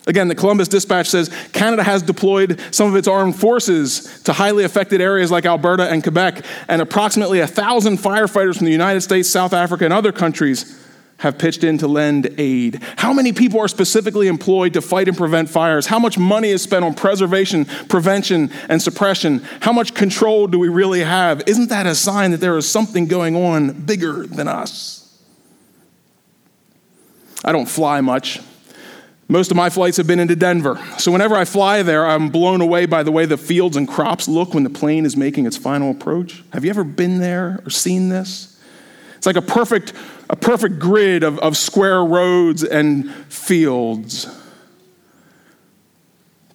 Again, 0.06 0.28
the 0.28 0.34
Columbus 0.34 0.68
Dispatch 0.68 1.06
says 1.06 1.28
Canada 1.52 1.82
has 1.82 2.02
deployed 2.02 2.60
some 2.70 2.88
of 2.88 2.96
its 2.96 3.06
armed 3.06 3.36
forces 3.36 4.22
to 4.22 4.32
highly 4.32 4.64
affected 4.64 5.02
areas 5.02 5.30
like 5.30 5.44
Alberta 5.44 5.90
and 5.90 6.02
Quebec, 6.02 6.44
and 6.66 6.80
approximately 6.80 7.40
1,000 7.40 7.98
firefighters 7.98 8.56
from 8.56 8.64
the 8.64 8.72
United 8.72 9.02
States, 9.02 9.28
South 9.28 9.52
Africa, 9.52 9.84
and 9.84 9.92
other 9.92 10.12
countries 10.12 10.82
have 11.18 11.38
pitched 11.38 11.64
in 11.64 11.78
to 11.78 11.86
lend 11.86 12.34
aid? 12.38 12.82
How 12.96 13.12
many 13.12 13.32
people 13.32 13.60
are 13.60 13.68
specifically 13.68 14.28
employed 14.28 14.74
to 14.74 14.80
fight 14.80 15.08
and 15.08 15.16
prevent 15.16 15.50
fires? 15.50 15.86
How 15.86 15.98
much 15.98 16.18
money 16.18 16.48
is 16.48 16.62
spent 16.62 16.84
on 16.84 16.94
preservation, 16.94 17.64
prevention, 17.88 18.50
and 18.68 18.80
suppression? 18.80 19.40
How 19.60 19.72
much 19.72 19.94
control 19.94 20.46
do 20.46 20.58
we 20.58 20.68
really 20.68 21.00
have? 21.00 21.42
Isn't 21.46 21.68
that 21.68 21.86
a 21.86 21.94
sign 21.94 22.30
that 22.30 22.38
there 22.38 22.56
is 22.56 22.68
something 22.68 23.06
going 23.06 23.36
on 23.36 23.72
bigger 23.72 24.26
than 24.26 24.48
us? 24.48 25.04
I 27.44 27.52
don't 27.52 27.68
fly 27.68 28.00
much. 28.00 28.40
Most 29.30 29.50
of 29.50 29.56
my 29.58 29.68
flights 29.68 29.98
have 29.98 30.06
been 30.06 30.20
into 30.20 30.34
Denver. 30.34 30.80
So 30.98 31.12
whenever 31.12 31.34
I 31.36 31.44
fly 31.44 31.82
there, 31.82 32.06
I'm 32.06 32.30
blown 32.30 32.62
away 32.62 32.86
by 32.86 33.02
the 33.02 33.12
way 33.12 33.26
the 33.26 33.36
fields 33.36 33.76
and 33.76 33.86
crops 33.86 34.26
look 34.26 34.54
when 34.54 34.64
the 34.64 34.70
plane 34.70 35.04
is 35.04 35.16
making 35.16 35.46
its 35.46 35.56
final 35.56 35.90
approach. 35.90 36.42
Have 36.54 36.64
you 36.64 36.70
ever 36.70 36.82
been 36.82 37.18
there 37.18 37.60
or 37.64 37.70
seen 37.70 38.08
this? 38.08 38.57
It's 39.18 39.26
like 39.26 39.36
a 39.36 39.42
perfect 39.42 39.92
a 40.30 40.36
perfect 40.36 40.78
grid 40.78 41.22
of, 41.22 41.38
of 41.38 41.56
square 41.56 42.04
roads 42.04 42.62
and 42.62 43.12
fields. 43.26 44.26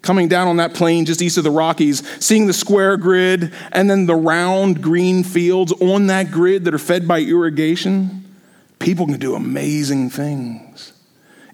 Coming 0.01 0.27
down 0.27 0.47
on 0.47 0.57
that 0.57 0.73
plain 0.73 1.05
just 1.05 1.21
east 1.21 1.37
of 1.37 1.43
the 1.43 1.51
Rockies, 1.51 2.03
seeing 2.23 2.45
the 2.45 2.53
square 2.53 2.97
grid 2.97 3.53
and 3.71 3.89
then 3.89 4.05
the 4.05 4.15
round 4.15 4.81
green 4.81 5.23
fields 5.23 5.71
on 5.73 6.07
that 6.07 6.29
grid 6.29 6.65
that 6.65 6.73
are 6.73 6.79
fed 6.79 7.07
by 7.07 7.21
irrigation, 7.21 8.35
people 8.79 9.05
can 9.05 9.17
do 9.17 9.33
amazing 9.33 10.09
things. 10.09 10.91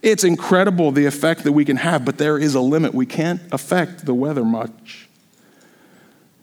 It's 0.01 0.24
incredible 0.24 0.92
the 0.92 1.06
effect 1.06 1.44
that 1.44 1.51
we 1.51 1.63
can 1.63 1.78
have, 1.78 2.06
but 2.06 2.18
there 2.18 2.38
is 2.38 2.56
a 2.56 2.62
limit. 2.62 2.94
We 2.94 3.06
can't 3.06 3.42
affect 3.51 4.06
the 4.06 4.13
weather 4.13 4.46
much. 4.46 5.08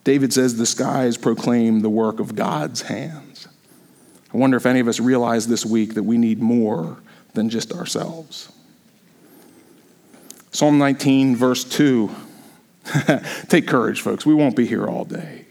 David 0.04 0.32
says 0.32 0.56
the 0.56 0.66
skies 0.66 1.16
proclaim 1.16 1.80
the 1.80 1.90
work 1.90 2.20
of 2.20 2.37
God's 2.37 2.82
hands. 2.82 3.49
I 4.33 4.37
wonder 4.37 4.56
if 4.56 4.66
any 4.66 4.80
of 4.80 4.88
us 4.88 5.00
realize 5.00 5.47
this 5.47 5.64
week 5.64 5.95
that 5.95 6.02
we 6.02 6.18
need 6.18 6.40
more 6.40 6.99
than 7.35 7.49
just 7.49 7.73
ourselves. 7.73 8.52
Psalm 10.50 10.78
19, 10.78 11.37
verse 11.37 11.64
2. 11.64 12.11
Take 13.49 13.66
courage, 13.66 14.00
folks. 14.00 14.25
We 14.25 14.35
won't 14.35 14.56
be 14.56 14.66
here 14.66 14.87
all 14.87 15.04
day. 15.04 15.47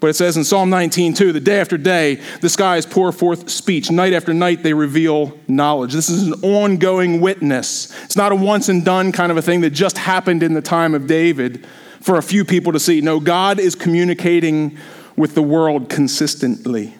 But 0.00 0.08
it 0.08 0.14
says 0.14 0.36
in 0.36 0.44
Psalm 0.44 0.70
19, 0.70 1.14
2, 1.14 1.32
that 1.32 1.44
day 1.44 1.60
after 1.60 1.76
day, 1.76 2.20
the 2.40 2.48
skies 2.48 2.86
pour 2.86 3.10
forth 3.10 3.50
speech. 3.50 3.90
Night 3.90 4.12
after 4.12 4.32
night, 4.32 4.62
they 4.62 4.72
reveal 4.72 5.38
knowledge. 5.48 5.92
This 5.92 6.08
is 6.08 6.28
an 6.28 6.34
ongoing 6.42 7.20
witness. 7.20 7.92
It's 8.04 8.16
not 8.16 8.30
a 8.30 8.36
once 8.36 8.68
and 8.68 8.84
done 8.84 9.10
kind 9.10 9.32
of 9.32 9.38
a 9.38 9.42
thing 9.42 9.62
that 9.62 9.70
just 9.70 9.98
happened 9.98 10.42
in 10.42 10.54
the 10.54 10.62
time 10.62 10.94
of 10.94 11.06
David 11.08 11.66
for 12.00 12.16
a 12.16 12.22
few 12.22 12.44
people 12.44 12.72
to 12.72 12.80
see. 12.80 13.00
No, 13.00 13.18
God 13.18 13.58
is 13.58 13.74
communicating 13.74 14.78
with 15.18 15.34
the 15.34 15.42
world 15.42 15.90
consistently. 15.90 16.94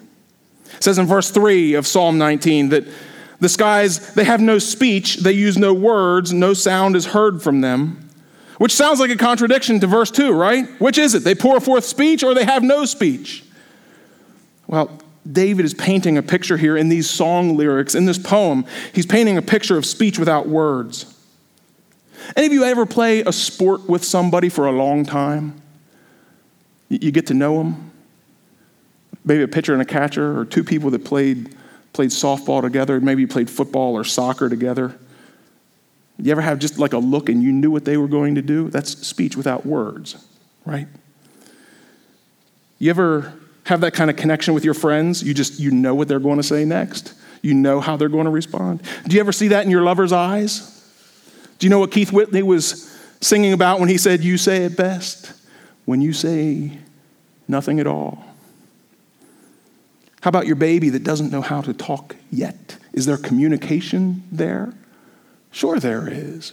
It 0.74 0.84
says 0.84 0.98
in 0.98 1.06
verse 1.06 1.30
3 1.30 1.74
of 1.74 1.86
Psalm 1.86 2.18
19 2.18 2.70
that 2.70 2.84
The 3.40 3.48
skies, 3.48 4.14
they 4.14 4.24
have 4.24 4.40
no 4.40 4.58
speech, 4.58 5.18
they 5.18 5.32
use 5.32 5.56
no 5.56 5.72
words, 5.72 6.32
no 6.32 6.54
sound 6.54 6.96
is 6.96 7.06
heard 7.06 7.40
from 7.40 7.60
them. 7.60 8.10
Which 8.58 8.74
sounds 8.74 8.98
like 8.98 9.10
a 9.10 9.16
contradiction 9.16 9.78
to 9.80 9.86
verse 9.86 10.10
2, 10.10 10.32
right? 10.32 10.68
Which 10.80 10.98
is 10.98 11.14
it? 11.14 11.22
They 11.22 11.36
pour 11.36 11.60
forth 11.60 11.84
speech 11.84 12.24
or 12.24 12.34
they 12.34 12.44
have 12.44 12.64
no 12.64 12.84
speech? 12.84 13.44
Well, 14.66 14.98
David 15.30 15.64
is 15.64 15.74
painting 15.74 16.18
a 16.18 16.22
picture 16.22 16.56
here 16.56 16.76
in 16.76 16.88
these 16.88 17.08
song 17.08 17.56
lyrics, 17.56 17.94
in 17.94 18.06
this 18.06 18.18
poem. 18.18 18.64
He's 18.92 19.06
painting 19.06 19.38
a 19.38 19.42
picture 19.42 19.76
of 19.76 19.86
speech 19.86 20.18
without 20.18 20.48
words. 20.48 21.14
Any 22.36 22.46
of 22.46 22.52
you 22.52 22.64
ever 22.64 22.84
play 22.84 23.20
a 23.20 23.32
sport 23.32 23.88
with 23.88 24.04
somebody 24.04 24.48
for 24.48 24.66
a 24.66 24.72
long 24.72 25.04
time? 25.04 25.62
You 26.88 27.12
get 27.12 27.28
to 27.28 27.34
know 27.34 27.58
them. 27.58 27.87
Maybe 29.28 29.42
a 29.42 29.48
pitcher 29.48 29.74
and 29.74 29.82
a 29.82 29.84
catcher, 29.84 30.38
or 30.38 30.46
two 30.46 30.64
people 30.64 30.90
that 30.90 31.04
played, 31.04 31.54
played 31.92 32.08
softball 32.08 32.62
together. 32.62 32.98
Maybe 32.98 33.20
you 33.20 33.28
played 33.28 33.50
football 33.50 33.94
or 33.94 34.02
soccer 34.02 34.48
together. 34.48 34.98
You 36.16 36.32
ever 36.32 36.40
have 36.40 36.58
just 36.58 36.78
like 36.78 36.94
a 36.94 36.98
look 36.98 37.28
and 37.28 37.42
you 37.42 37.52
knew 37.52 37.70
what 37.70 37.84
they 37.84 37.98
were 37.98 38.08
going 38.08 38.36
to 38.36 38.42
do? 38.42 38.70
That's 38.70 39.06
speech 39.06 39.36
without 39.36 39.66
words, 39.66 40.16
right? 40.64 40.88
You 42.78 42.88
ever 42.88 43.34
have 43.64 43.82
that 43.82 43.92
kind 43.92 44.08
of 44.08 44.16
connection 44.16 44.54
with 44.54 44.64
your 44.64 44.72
friends? 44.72 45.22
You 45.22 45.34
just 45.34 45.60
you 45.60 45.72
know 45.72 45.94
what 45.94 46.08
they're 46.08 46.18
going 46.18 46.38
to 46.38 46.42
say 46.42 46.64
next. 46.64 47.12
You 47.42 47.52
know 47.52 47.80
how 47.80 47.98
they're 47.98 48.08
going 48.08 48.24
to 48.24 48.30
respond. 48.30 48.82
Do 49.06 49.14
you 49.14 49.20
ever 49.20 49.30
see 49.30 49.48
that 49.48 49.66
in 49.66 49.70
your 49.70 49.82
lover's 49.82 50.10
eyes? 50.10 50.74
Do 51.58 51.66
you 51.66 51.70
know 51.70 51.80
what 51.80 51.92
Keith 51.92 52.12
Whitley 52.12 52.42
was 52.42 52.98
singing 53.20 53.52
about 53.52 53.78
when 53.78 53.90
he 53.90 53.98
said, 53.98 54.24
You 54.24 54.38
say 54.38 54.64
it 54.64 54.74
best 54.74 55.34
when 55.84 56.00
you 56.00 56.14
say 56.14 56.78
nothing 57.46 57.78
at 57.78 57.86
all? 57.86 58.24
How 60.28 60.30
about 60.30 60.46
your 60.46 60.56
baby 60.56 60.90
that 60.90 61.04
doesn't 61.04 61.32
know 61.32 61.40
how 61.40 61.62
to 61.62 61.72
talk 61.72 62.14
yet? 62.30 62.76
Is 62.92 63.06
there 63.06 63.16
communication 63.16 64.24
there? 64.30 64.74
Sure, 65.50 65.80
there 65.80 66.06
is. 66.06 66.52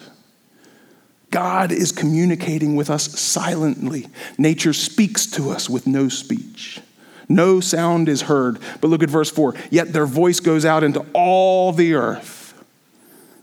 God 1.30 1.74
is 1.74 1.92
communicating 1.92 2.78
with 2.78 2.90
us 2.90 3.20
silently. 3.20 4.08
Nature 4.38 4.72
speaks 4.72 5.26
to 5.32 5.50
us 5.50 5.70
with 5.70 5.88
no 5.88 6.08
speech. 6.08 6.80
No 7.28 7.60
sound 7.60 8.08
is 8.08 8.22
heard. 8.22 8.60
But 8.80 8.88
look 8.88 9.04
at 9.04 9.10
verse 9.10 9.30
4 9.30 9.54
Yet 9.70 9.92
their 9.92 10.06
voice 10.06 10.40
goes 10.40 10.64
out 10.64 10.82
into 10.82 11.06
all 11.12 11.74
the 11.74 11.96
earth, 11.96 12.54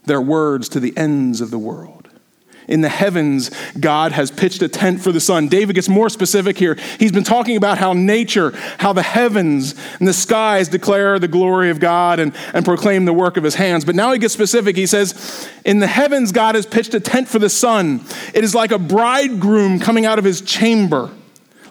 their 0.06 0.22
words 0.22 0.70
to 0.70 0.80
the 0.80 0.96
ends 0.96 1.42
of 1.42 1.50
the 1.50 1.58
world. 1.58 2.01
In 2.69 2.81
the 2.81 2.88
heavens, 2.88 3.50
God 3.78 4.12
has 4.12 4.31
pitched 4.31 4.62
a 4.62 4.69
tent 4.69 5.00
for 5.00 5.12
the 5.12 5.21
sun. 5.21 5.49
David 5.49 5.75
gets 5.75 5.88
more 5.88 6.09
specific 6.09 6.57
here. 6.57 6.76
He's 6.99 7.12
been 7.12 7.25
talking 7.25 7.57
about 7.57 7.78
how 7.78 7.92
nature, 7.92 8.52
how 8.78 8.92
the 8.92 9.02
heavens 9.02 9.75
and 9.99 10.07
the 10.07 10.12
skies 10.12 10.69
declare 10.69 11.19
the 11.19 11.28
glory 11.28 11.71
of 11.71 11.81
God 11.81 12.21
and, 12.21 12.35
and 12.54 12.64
proclaim 12.64 13.04
the 13.04 13.12
work 13.12 13.37
of 13.37 13.45
his 13.45 13.57
hands. 13.57 13.85
But 13.85 13.95
now 13.95 14.12
he 14.12 14.19
gets 14.19 14.35
specific. 14.35 14.76
He 14.76 14.87
says, 14.87 15.49
In 15.64 15.81
the 15.81 15.87
heavens, 15.87 16.33
God 16.33 16.54
has 16.54 16.66
pitched 16.66 16.95
a 16.95 17.00
tent 17.00 17.28
for 17.28 17.38
the 17.38 17.50
sun. 17.50 18.04
It 18.35 18.45
is 18.45 18.54
like 18.54 18.71
a 18.71 18.78
bridegroom 18.78 19.81
coming 19.81 20.07
out 20.07 20.19
of 20.19 20.25
his 20.25 20.40
chamber 20.40 21.11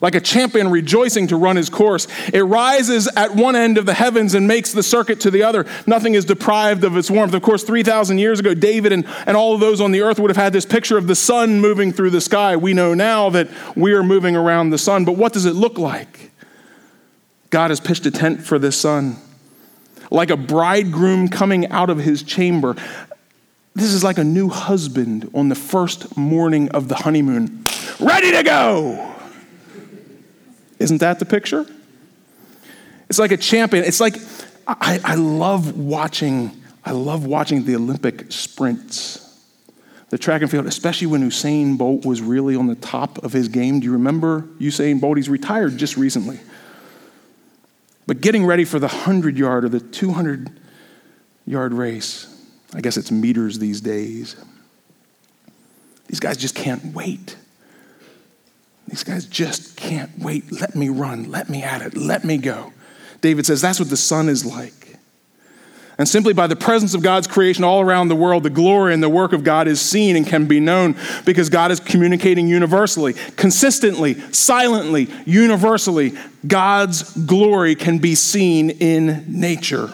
like 0.02 0.16
a 0.16 0.20
champion 0.20 0.70
rejoicing 0.70 1.28
to 1.28 1.38
run 1.38 1.56
his 1.56 1.70
course. 1.70 2.08
It 2.34 2.42
rises 2.42 3.08
at 3.16 3.36
one 3.36 3.56
end 3.56 3.78
of 3.78 3.86
the 3.86 3.94
heavens 3.94 4.34
and 4.34 4.48
makes 4.48 4.74
the 4.74 4.84
circuit 4.84 5.22
to 5.22 5.32
the 5.32 5.44
other. 5.44 5.66
Nothing 5.86 6.16
is 6.16 6.26
deprived 6.26 6.84
of 6.84 6.98
its 6.98 7.10
warmth. 7.10 7.36
Of 7.36 7.44
course, 7.44 7.64
3,000 7.64 8.18
years 8.18 8.40
ago, 8.40 8.56
David 8.56 8.92
and, 8.92 9.06
and 9.28 9.38
all 9.38 9.54
of 9.54 9.60
those 9.60 9.80
on 9.80 9.92
the 9.92 10.02
earth 10.02 10.20
would 10.20 10.32
have 10.32 10.38
had 10.38 10.54
this 10.54 10.66
picture 10.66 10.98
of 10.98 11.08
the 11.08 11.16
sun 11.16 11.62
moving 11.62 11.94
through 11.94 12.10
the 12.10 12.22
sky. 12.22 12.58
We 12.58 12.74
know 12.74 12.96
now 12.96 13.30
that 13.30 13.50
we 13.76 13.94
are 13.94 14.04
moving 14.04 14.36
around 14.36 14.72
the 14.72 14.80
sun, 14.80 15.06
but 15.06 15.14
what 15.14 15.34
does 15.34 15.46
it 15.46 15.54
look 15.54 15.78
like? 15.78 16.32
God 17.52 17.70
has 17.70 17.80
pitched 17.80 18.06
a 18.08 18.12
tent 18.12 18.44
for 18.44 18.58
this 18.58 18.78
sun. 18.78 19.18
Like 20.10 20.32
a 20.32 20.38
bridegroom 20.38 21.30
coming 21.30 21.68
out 21.68 21.90
of 21.90 22.00
his 22.00 22.24
chamber. 22.24 22.76
This 23.76 23.94
is 23.94 24.04
like 24.04 24.18
a 24.18 24.24
new 24.24 24.50
husband 24.50 25.30
on 25.34 25.50
the 25.50 25.56
first 25.56 26.18
morning 26.18 26.70
of 26.70 26.90
the 26.90 26.96
honeymoon, 26.96 27.64
ready 28.00 28.32
to 28.32 28.44
go. 28.44 29.11
Isn't 30.82 30.98
that 30.98 31.20
the 31.20 31.26
picture? 31.26 31.66
It's 33.10 33.20
like 33.20 33.32
a 33.32 33.38
champion. 33.38 33.86
It's 33.86 34.00
like 34.00 34.16
I, 34.68 35.00
I 35.04 35.16
love 35.16 35.78
watching, 35.78 36.52
I 36.84 36.92
love 36.92 37.26
watching 37.26 37.66
the 37.66 37.76
Olympic 37.76 38.32
sprints. 38.32 39.20
The 40.10 40.18
track 40.18 40.42
and 40.42 40.52
field, 40.52 40.66
especially 40.66 41.08
when 41.08 41.22
Usain 41.22 41.78
Bolt 41.78 42.06
was 42.06 42.22
really 42.22 42.56
on 42.56 42.68
the 42.68 42.76
top 42.76 43.24
of 43.24 43.32
his 43.32 43.48
game. 43.48 43.80
Do 43.80 43.86
you 43.86 43.94
remember 43.94 44.42
Usain 44.60 45.00
Bolt? 45.00 45.18
He's 45.18 45.30
retired 45.30 45.78
just 45.78 45.96
recently. 45.96 46.40
But 48.08 48.20
getting 48.20 48.46
ready 48.46 48.66
for 48.66 48.78
the 48.78 48.88
100 48.88 49.38
yard 49.38 49.64
or 49.64 49.70
the 49.70 49.80
200 49.80 50.60
yard 51.46 51.74
race, 51.74 52.28
I 52.74 52.82
guess 52.82 52.98
it's 52.98 53.12
meters 53.12 53.60
these 53.60 53.80
days. 53.80 54.36
These 56.08 56.20
guys 56.20 56.36
just 56.38 56.56
can't 56.56 56.94
wait. 56.94 57.38
These 58.92 59.04
guys 59.06 59.26
just 59.26 59.78
can't 59.78 60.12
wait. 60.20 60.52
Let 60.52 60.76
me 60.76 60.90
run. 60.90 61.32
Let 61.32 61.50
me 61.50 61.64
at 61.64 61.82
it. 61.82 61.96
Let 61.96 62.26
me 62.26 62.38
go. 62.38 62.74
David 63.22 63.46
says 63.46 63.62
that's 63.62 63.80
what 63.80 63.90
the 63.90 63.98
sun 63.98 64.28
is 64.28 64.46
like. 64.46 64.98
And 65.98 66.10
simply 66.10 66.34
by 66.34 66.48
the 66.48 66.56
presence 66.56 66.94
of 66.94 67.02
God's 67.02 67.28
creation 67.28 67.64
all 67.64 67.80
around 67.80 68.10
the 68.10 68.16
world, 68.16 68.44
the 68.44 68.50
glory 68.50 68.94
and 68.94 69.02
the 69.02 69.10
work 69.10 69.34
of 69.34 69.44
God 69.44 69.68
is 69.68 69.80
seen 69.80 70.16
and 70.16 70.28
can 70.28 70.46
be 70.46 70.60
known 70.60 70.98
because 71.26 71.50
God 71.50 71.72
is 71.72 71.80
communicating 71.80 72.48
universally, 72.48 73.14
consistently, 73.38 74.20
silently, 74.32 75.10
universally. 75.26 76.14
God's 76.46 77.04
glory 77.26 77.76
can 77.76 78.00
be 78.00 78.16
seen 78.16 78.72
in 78.72 79.26
nature. 79.28 79.94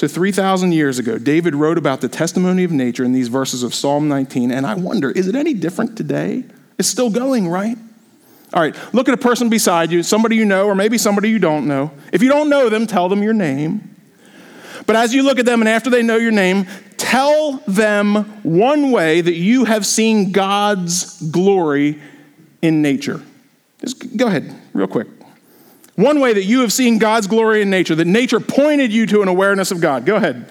So, 0.00 0.08
3,000 0.08 0.72
years 0.72 0.98
ago, 0.98 1.18
David 1.18 1.54
wrote 1.54 1.76
about 1.76 2.00
the 2.00 2.08
testimony 2.08 2.64
of 2.64 2.70
nature 2.70 3.04
in 3.04 3.12
these 3.12 3.28
verses 3.28 3.62
of 3.62 3.74
Psalm 3.74 4.08
19, 4.08 4.50
and 4.50 4.66
I 4.66 4.72
wonder, 4.72 5.10
is 5.10 5.28
it 5.28 5.34
any 5.34 5.52
different 5.52 5.94
today? 5.94 6.42
It's 6.78 6.88
still 6.88 7.10
going, 7.10 7.46
right? 7.46 7.76
All 8.54 8.62
right, 8.62 8.74
look 8.94 9.08
at 9.10 9.14
a 9.14 9.18
person 9.18 9.50
beside 9.50 9.92
you, 9.92 10.02
somebody 10.02 10.36
you 10.36 10.46
know, 10.46 10.64
or 10.64 10.74
maybe 10.74 10.96
somebody 10.96 11.28
you 11.28 11.38
don't 11.38 11.66
know. 11.68 11.90
If 12.14 12.22
you 12.22 12.30
don't 12.30 12.48
know 12.48 12.70
them, 12.70 12.86
tell 12.86 13.10
them 13.10 13.22
your 13.22 13.34
name. 13.34 13.94
But 14.86 14.96
as 14.96 15.12
you 15.12 15.22
look 15.22 15.38
at 15.38 15.44
them 15.44 15.60
and 15.60 15.68
after 15.68 15.90
they 15.90 16.02
know 16.02 16.16
your 16.16 16.32
name, 16.32 16.66
tell 16.96 17.62
them 17.68 18.24
one 18.42 18.92
way 18.92 19.20
that 19.20 19.34
you 19.34 19.66
have 19.66 19.84
seen 19.84 20.32
God's 20.32 21.20
glory 21.30 22.00
in 22.62 22.80
nature. 22.80 23.20
Just 23.82 24.16
go 24.16 24.28
ahead, 24.28 24.50
real 24.72 24.88
quick. 24.88 25.08
One 25.96 26.20
way 26.20 26.32
that 26.32 26.44
you 26.44 26.60
have 26.60 26.72
seen 26.72 26.98
God's 26.98 27.26
glory 27.26 27.62
in 27.62 27.70
nature, 27.70 27.94
that 27.94 28.06
nature 28.06 28.40
pointed 28.40 28.92
you 28.92 29.06
to 29.06 29.22
an 29.22 29.28
awareness 29.28 29.70
of 29.70 29.80
God. 29.80 30.06
Go 30.06 30.16
ahead. 30.16 30.46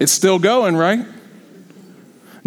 It's 0.00 0.12
still 0.12 0.38
going, 0.38 0.76
right? 0.76 1.06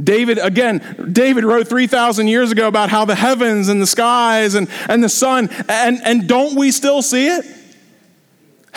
David, 0.04 0.40
again, 0.40 1.12
David 1.12 1.44
wrote 1.44 1.68
3,000 1.68 2.28
years 2.28 2.52
ago 2.52 2.68
about 2.68 2.90
how 2.90 3.06
the 3.06 3.14
heavens 3.14 3.70
and 3.70 3.80
the 3.80 3.86
skies 3.86 4.56
and, 4.56 4.68
and 4.90 5.04
the 5.04 5.10
sun, 5.10 5.50
and, 5.70 6.02
and 6.04 6.28
don't 6.28 6.58
we 6.58 6.72
still 6.72 7.04
see 7.04 7.28
it? 7.28 7.46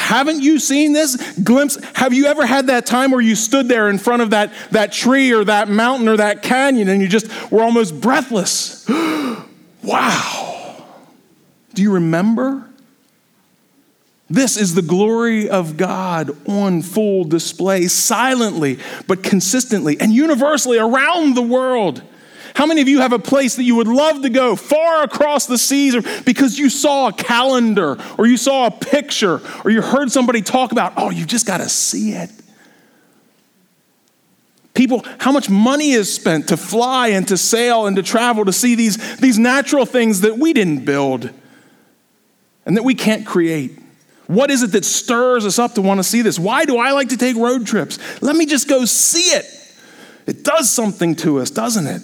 Haven't 0.06 0.40
you 0.40 0.60
seen 0.60 0.92
this 0.92 1.16
glimpse? 1.40 1.76
Have 1.94 2.14
you 2.14 2.26
ever 2.26 2.46
had 2.46 2.68
that 2.68 2.86
time 2.86 3.10
where 3.10 3.20
you 3.20 3.34
stood 3.34 3.66
there 3.66 3.90
in 3.90 3.98
front 3.98 4.22
of 4.22 4.30
that, 4.30 4.52
that 4.70 4.92
tree 4.92 5.32
or 5.32 5.42
that 5.42 5.68
mountain 5.68 6.08
or 6.08 6.16
that 6.18 6.44
canyon 6.44 6.88
and 6.88 7.02
you 7.02 7.08
just 7.08 7.26
were 7.50 7.60
almost 7.60 8.00
breathless? 8.00 8.88
wow. 9.82 10.84
Do 11.74 11.82
you 11.82 11.94
remember? 11.94 12.70
This 14.30 14.56
is 14.56 14.76
the 14.76 14.82
glory 14.82 15.50
of 15.50 15.76
God 15.76 16.36
on 16.48 16.82
full 16.82 17.24
display, 17.24 17.88
silently 17.88 18.78
but 19.08 19.24
consistently 19.24 19.98
and 19.98 20.12
universally 20.12 20.78
around 20.78 21.34
the 21.34 21.42
world. 21.42 22.04
How 22.56 22.64
many 22.64 22.80
of 22.80 22.88
you 22.88 23.00
have 23.00 23.12
a 23.12 23.18
place 23.18 23.56
that 23.56 23.64
you 23.64 23.76
would 23.76 23.86
love 23.86 24.22
to 24.22 24.30
go 24.30 24.56
far 24.56 25.02
across 25.02 25.44
the 25.44 25.58
seas 25.58 25.94
or 25.94 26.00
because 26.22 26.58
you 26.58 26.70
saw 26.70 27.08
a 27.08 27.12
calendar 27.12 27.98
or 28.16 28.26
you 28.26 28.38
saw 28.38 28.64
a 28.64 28.70
picture 28.70 29.42
or 29.62 29.70
you 29.70 29.82
heard 29.82 30.10
somebody 30.10 30.40
talk 30.40 30.72
about, 30.72 30.94
oh, 30.96 31.10
you 31.10 31.26
just 31.26 31.46
got 31.46 31.58
to 31.58 31.68
see 31.68 32.12
it? 32.12 32.30
People, 34.72 35.04
how 35.18 35.32
much 35.32 35.50
money 35.50 35.90
is 35.90 36.10
spent 36.10 36.48
to 36.48 36.56
fly 36.56 37.08
and 37.08 37.28
to 37.28 37.36
sail 37.36 37.86
and 37.86 37.94
to 37.96 38.02
travel 38.02 38.46
to 38.46 38.54
see 38.54 38.74
these, 38.74 39.18
these 39.18 39.38
natural 39.38 39.84
things 39.84 40.22
that 40.22 40.38
we 40.38 40.54
didn't 40.54 40.86
build 40.86 41.28
and 42.64 42.74
that 42.78 42.84
we 42.84 42.94
can't 42.94 43.26
create? 43.26 43.78
What 44.28 44.50
is 44.50 44.62
it 44.62 44.72
that 44.72 44.86
stirs 44.86 45.44
us 45.44 45.58
up 45.58 45.74
to 45.74 45.82
want 45.82 45.98
to 45.98 46.04
see 46.04 46.22
this? 46.22 46.38
Why 46.38 46.64
do 46.64 46.78
I 46.78 46.92
like 46.92 47.10
to 47.10 47.18
take 47.18 47.36
road 47.36 47.66
trips? 47.66 47.98
Let 48.22 48.34
me 48.34 48.46
just 48.46 48.66
go 48.66 48.86
see 48.86 49.36
it. 49.36 49.44
It 50.26 50.42
does 50.42 50.70
something 50.70 51.16
to 51.16 51.40
us, 51.40 51.50
doesn't 51.50 51.86
it? 51.86 52.00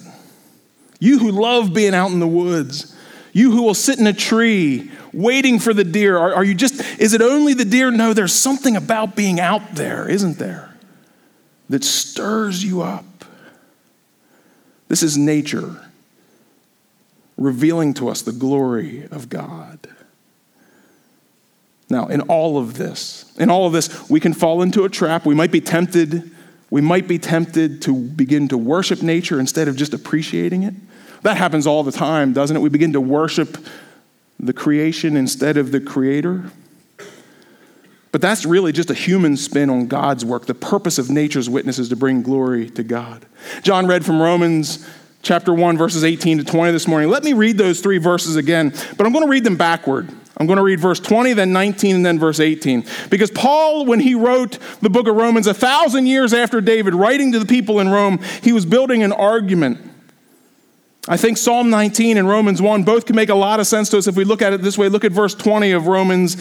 You 1.03 1.19
who 1.19 1.31
love 1.31 1.73
being 1.73 1.93
out 1.93 2.11
in 2.11 2.21
the 2.21 2.27
woods, 2.27 2.95
you 3.33 3.51
who 3.51 3.63
will 3.63 3.73
sit 3.73 3.99
in 3.99 4.07
a 4.07 4.13
tree 4.13 4.89
waiting 5.11 5.59
for 5.59 5.73
the 5.73 5.83
deer? 5.83 6.17
Are, 6.17 6.33
are 6.35 6.45
you 6.45 6.55
just, 6.55 6.79
is 6.97 7.13
it 7.13 7.21
only 7.21 7.53
the 7.53 7.65
deer? 7.65 7.91
No, 7.91 8.13
there's 8.13 8.31
something 8.31 8.77
about 8.77 9.13
being 9.13 9.37
out 9.37 9.75
there, 9.75 10.07
isn't 10.07 10.37
there, 10.37 10.73
that 11.67 11.83
stirs 11.83 12.63
you 12.63 12.83
up. 12.83 13.03
This 14.87 15.03
is 15.03 15.17
nature 15.17 15.75
revealing 17.35 17.93
to 17.95 18.07
us 18.07 18.21
the 18.21 18.31
glory 18.31 19.05
of 19.11 19.27
God. 19.27 19.85
Now, 21.89 22.07
in 22.07 22.21
all 22.21 22.57
of 22.57 22.75
this, 22.75 23.29
in 23.37 23.49
all 23.49 23.67
of 23.67 23.73
this, 23.73 24.09
we 24.09 24.21
can 24.21 24.33
fall 24.33 24.61
into 24.61 24.85
a 24.85 24.89
trap. 24.89 25.25
We 25.25 25.35
might 25.35 25.51
be 25.51 25.59
tempted. 25.59 26.31
We 26.69 26.79
might 26.79 27.09
be 27.09 27.19
tempted 27.19 27.81
to 27.81 27.93
begin 27.93 28.47
to 28.47 28.57
worship 28.57 29.01
nature 29.01 29.37
instead 29.37 29.67
of 29.67 29.75
just 29.75 29.93
appreciating 29.93 30.63
it. 30.63 30.75
That 31.23 31.37
happens 31.37 31.65
all 31.65 31.83
the 31.83 31.91
time, 31.91 32.33
doesn't 32.33 32.55
it? 32.55 32.59
We 32.59 32.69
begin 32.69 32.93
to 32.93 33.01
worship 33.01 33.57
the 34.39 34.53
creation 34.53 35.17
instead 35.17 35.57
of 35.57 35.71
the 35.71 35.79
creator. 35.79 36.51
But 38.11 38.21
that's 38.21 38.45
really 38.45 38.71
just 38.71 38.91
a 38.91 38.93
human 38.93 39.37
spin 39.37 39.69
on 39.69 39.87
God's 39.87 40.23
work. 40.23 40.45
The 40.45 40.53
purpose 40.53 40.99
of 40.99 41.09
nature's 41.09 41.49
witness 41.49 41.79
is 41.79 41.89
to 41.89 41.95
bring 41.95 42.21
glory 42.21 42.69
to 42.71 42.83
God. 42.83 43.25
John 43.63 43.87
read 43.87 44.05
from 44.05 44.21
Romans 44.21 44.87
chapter 45.23 45.53
1, 45.53 45.77
verses 45.77 46.03
18 46.03 46.39
to 46.39 46.43
20 46.43 46.71
this 46.73 46.87
morning. 46.87 47.09
Let 47.09 47.23
me 47.23 47.33
read 47.33 47.57
those 47.57 47.79
three 47.79 47.97
verses 47.97 48.35
again, 48.35 48.71
but 48.97 49.07
I'm 49.07 49.13
going 49.13 49.25
to 49.25 49.31
read 49.31 49.45
them 49.45 49.55
backward. 49.55 50.09
I'm 50.35 50.45
going 50.45 50.57
to 50.57 50.63
read 50.63 50.79
verse 50.79 50.99
20, 50.99 51.33
then 51.33 51.53
19, 51.53 51.95
and 51.95 52.05
then 52.05 52.19
verse 52.19 52.39
18. 52.39 52.85
Because 53.09 53.31
Paul, 53.31 53.85
when 53.85 53.99
he 53.99 54.13
wrote 54.13 54.59
the 54.81 54.89
book 54.89 55.07
of 55.07 55.15
Romans 55.15 55.47
a 55.47 55.53
thousand 55.53 56.07
years 56.07 56.33
after 56.33 56.59
David, 56.59 56.93
writing 56.93 57.31
to 57.31 57.39
the 57.39 57.45
people 57.45 57.79
in 57.79 57.89
Rome, 57.89 58.19
he 58.41 58.51
was 58.51 58.65
building 58.65 59.03
an 59.03 59.11
argument. 59.11 59.92
I 61.07 61.17
think 61.17 61.37
Psalm 61.37 61.69
19 61.69 62.17
and 62.17 62.27
Romans 62.27 62.61
1 62.61 62.83
both 62.83 63.05
can 63.05 63.15
make 63.15 63.29
a 63.29 63.35
lot 63.35 63.59
of 63.59 63.67
sense 63.67 63.89
to 63.89 63.97
us 63.97 64.07
if 64.07 64.15
we 64.15 64.23
look 64.23 64.41
at 64.41 64.53
it 64.53 64.61
this 64.61 64.77
way. 64.77 64.87
Look 64.87 65.03
at 65.03 65.11
verse 65.11 65.35
20 65.35 65.71
of 65.71 65.87
Romans 65.87 66.37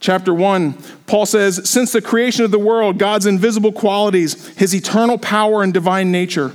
chapter 0.00 0.34
1. 0.34 0.72
Paul 1.06 1.24
says, 1.24 1.68
Since 1.68 1.92
the 1.92 2.02
creation 2.02 2.44
of 2.44 2.50
the 2.50 2.58
world, 2.58 2.98
God's 2.98 3.26
invisible 3.26 3.72
qualities, 3.72 4.48
his 4.56 4.74
eternal 4.74 5.18
power 5.18 5.62
and 5.62 5.72
divine 5.72 6.10
nature, 6.10 6.52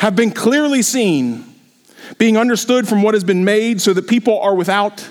have 0.00 0.16
been 0.16 0.32
clearly 0.32 0.82
seen, 0.82 1.44
being 2.18 2.36
understood 2.36 2.88
from 2.88 3.02
what 3.02 3.14
has 3.14 3.22
been 3.22 3.44
made, 3.44 3.80
so 3.80 3.92
that 3.92 4.08
people 4.08 4.40
are 4.40 4.56
without 4.56 5.08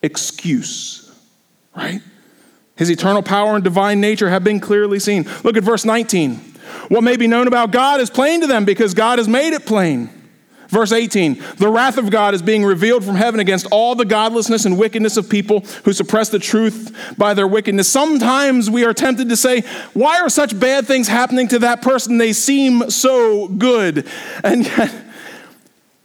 excuse. 0.00 1.10
Right? 1.76 2.02
His 2.76 2.88
eternal 2.88 3.22
power 3.22 3.56
and 3.56 3.64
divine 3.64 4.00
nature 4.00 4.30
have 4.30 4.44
been 4.44 4.60
clearly 4.60 5.00
seen. 5.00 5.28
Look 5.42 5.56
at 5.56 5.64
verse 5.64 5.84
19. 5.84 6.36
What 6.88 7.02
may 7.02 7.16
be 7.16 7.26
known 7.26 7.48
about 7.48 7.72
God 7.72 8.00
is 8.00 8.10
plain 8.10 8.40
to 8.42 8.46
them 8.46 8.64
because 8.64 8.94
God 8.94 9.18
has 9.18 9.26
made 9.26 9.54
it 9.54 9.66
plain. 9.66 10.21
Verse 10.72 10.90
18 10.90 11.34
The 11.58 11.68
wrath 11.68 11.98
of 11.98 12.10
God 12.10 12.34
is 12.34 12.40
being 12.40 12.64
revealed 12.64 13.04
from 13.04 13.14
heaven 13.14 13.40
against 13.40 13.66
all 13.70 13.94
the 13.94 14.06
godlessness 14.06 14.64
and 14.64 14.78
wickedness 14.78 15.18
of 15.18 15.28
people 15.28 15.60
who 15.84 15.92
suppress 15.92 16.30
the 16.30 16.38
truth 16.38 17.14
by 17.18 17.34
their 17.34 17.46
wickedness. 17.46 17.88
Sometimes 17.88 18.70
we 18.70 18.82
are 18.84 18.94
tempted 18.94 19.28
to 19.28 19.36
say, 19.36 19.60
Why 19.92 20.18
are 20.20 20.30
such 20.30 20.58
bad 20.58 20.86
things 20.86 21.08
happening 21.08 21.46
to 21.48 21.58
that 21.58 21.82
person? 21.82 22.16
They 22.16 22.32
seem 22.32 22.90
so 22.90 23.48
good. 23.48 24.06
And 24.42 24.64
yet, 24.64 25.01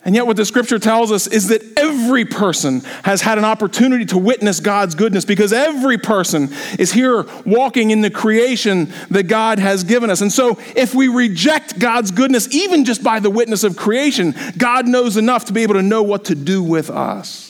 and 0.07 0.15
yet, 0.15 0.25
what 0.25 0.37
the 0.37 0.45
scripture 0.45 0.79
tells 0.79 1.11
us 1.11 1.27
is 1.27 1.49
that 1.49 1.61
every 1.77 2.23
person 2.23 2.79
has 3.03 3.19
had 3.19 3.37
an 3.37 3.43
opportunity 3.43 4.05
to 4.05 4.17
witness 4.17 4.61
God's 4.61 4.95
goodness 4.95 5.25
because 5.25 5.51
every 5.51 5.97
person 5.97 6.47
is 6.79 6.93
here 6.93 7.25
walking 7.45 7.91
in 7.91 7.99
the 7.99 8.09
creation 8.09 8.89
that 9.09 9.23
God 9.23 9.59
has 9.59 9.83
given 9.83 10.09
us. 10.09 10.21
And 10.21 10.31
so, 10.31 10.59
if 10.77 10.95
we 10.95 11.09
reject 11.09 11.77
God's 11.77 12.11
goodness, 12.11 12.47
even 12.55 12.85
just 12.85 13.03
by 13.03 13.19
the 13.19 13.29
witness 13.29 13.65
of 13.65 13.75
creation, 13.75 14.33
God 14.57 14.87
knows 14.87 15.17
enough 15.17 15.43
to 15.45 15.53
be 15.53 15.63
able 15.63 15.73
to 15.73 15.83
know 15.83 16.03
what 16.03 16.23
to 16.25 16.35
do 16.35 16.63
with 16.63 16.89
us 16.89 17.46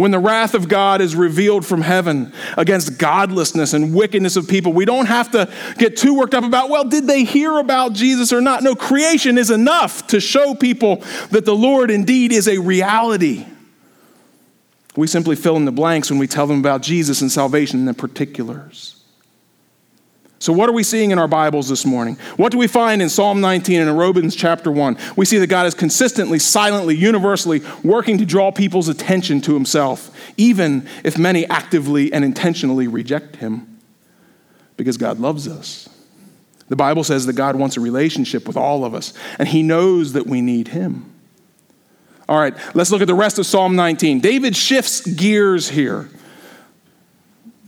when 0.00 0.12
the 0.12 0.18
wrath 0.18 0.54
of 0.54 0.66
God 0.66 1.02
is 1.02 1.14
revealed 1.14 1.66
from 1.66 1.82
heaven 1.82 2.32
against 2.56 2.98
godlessness 2.98 3.74
and 3.74 3.94
wickedness 3.94 4.34
of 4.34 4.48
people, 4.48 4.72
we 4.72 4.86
don't 4.86 5.04
have 5.04 5.30
to 5.32 5.52
get 5.76 5.98
too 5.98 6.14
worked 6.14 6.32
up 6.32 6.42
about, 6.42 6.70
well, 6.70 6.84
did 6.84 7.06
they 7.06 7.22
hear 7.22 7.58
about 7.58 7.92
Jesus 7.92 8.32
or 8.32 8.40
not? 8.40 8.62
No, 8.62 8.74
creation 8.74 9.36
is 9.36 9.50
enough 9.50 10.06
to 10.06 10.18
show 10.18 10.54
people 10.54 11.04
that 11.32 11.44
the 11.44 11.54
Lord 11.54 11.90
indeed 11.90 12.32
is 12.32 12.48
a 12.48 12.56
reality. 12.56 13.44
We 14.96 15.06
simply 15.06 15.36
fill 15.36 15.56
in 15.56 15.66
the 15.66 15.70
blanks 15.70 16.08
when 16.08 16.18
we 16.18 16.26
tell 16.26 16.46
them 16.46 16.60
about 16.60 16.80
Jesus 16.80 17.20
and 17.20 17.30
salvation 17.30 17.80
in 17.80 17.84
the 17.84 17.92
particulars. 17.92 18.99
So, 20.40 20.54
what 20.54 20.70
are 20.70 20.72
we 20.72 20.82
seeing 20.82 21.10
in 21.10 21.18
our 21.18 21.28
Bibles 21.28 21.68
this 21.68 21.84
morning? 21.84 22.16
What 22.38 22.50
do 22.50 22.56
we 22.56 22.66
find 22.66 23.02
in 23.02 23.10
Psalm 23.10 23.42
19 23.42 23.78
and 23.78 23.90
in 23.90 23.96
Romans 23.96 24.34
chapter 24.34 24.72
1? 24.72 24.96
We 25.14 25.26
see 25.26 25.36
that 25.36 25.48
God 25.48 25.66
is 25.66 25.74
consistently, 25.74 26.38
silently, 26.38 26.96
universally 26.96 27.60
working 27.84 28.16
to 28.16 28.24
draw 28.24 28.50
people's 28.50 28.88
attention 28.88 29.42
to 29.42 29.52
himself, 29.52 30.10
even 30.38 30.88
if 31.04 31.18
many 31.18 31.46
actively 31.50 32.10
and 32.10 32.24
intentionally 32.24 32.88
reject 32.88 33.36
him, 33.36 33.80
because 34.78 34.96
God 34.96 35.20
loves 35.20 35.46
us. 35.46 35.90
The 36.68 36.76
Bible 36.76 37.04
says 37.04 37.26
that 37.26 37.34
God 37.34 37.56
wants 37.56 37.76
a 37.76 37.80
relationship 37.80 38.46
with 38.46 38.56
all 38.56 38.86
of 38.86 38.94
us, 38.94 39.12
and 39.38 39.46
he 39.46 39.62
knows 39.62 40.14
that 40.14 40.26
we 40.26 40.40
need 40.40 40.68
him. 40.68 41.12
All 42.30 42.38
right, 42.38 42.54
let's 42.74 42.90
look 42.90 43.02
at 43.02 43.08
the 43.08 43.14
rest 43.14 43.38
of 43.38 43.44
Psalm 43.44 43.76
19. 43.76 44.20
David 44.20 44.56
shifts 44.56 45.02
gears 45.02 45.68
here. 45.68 46.08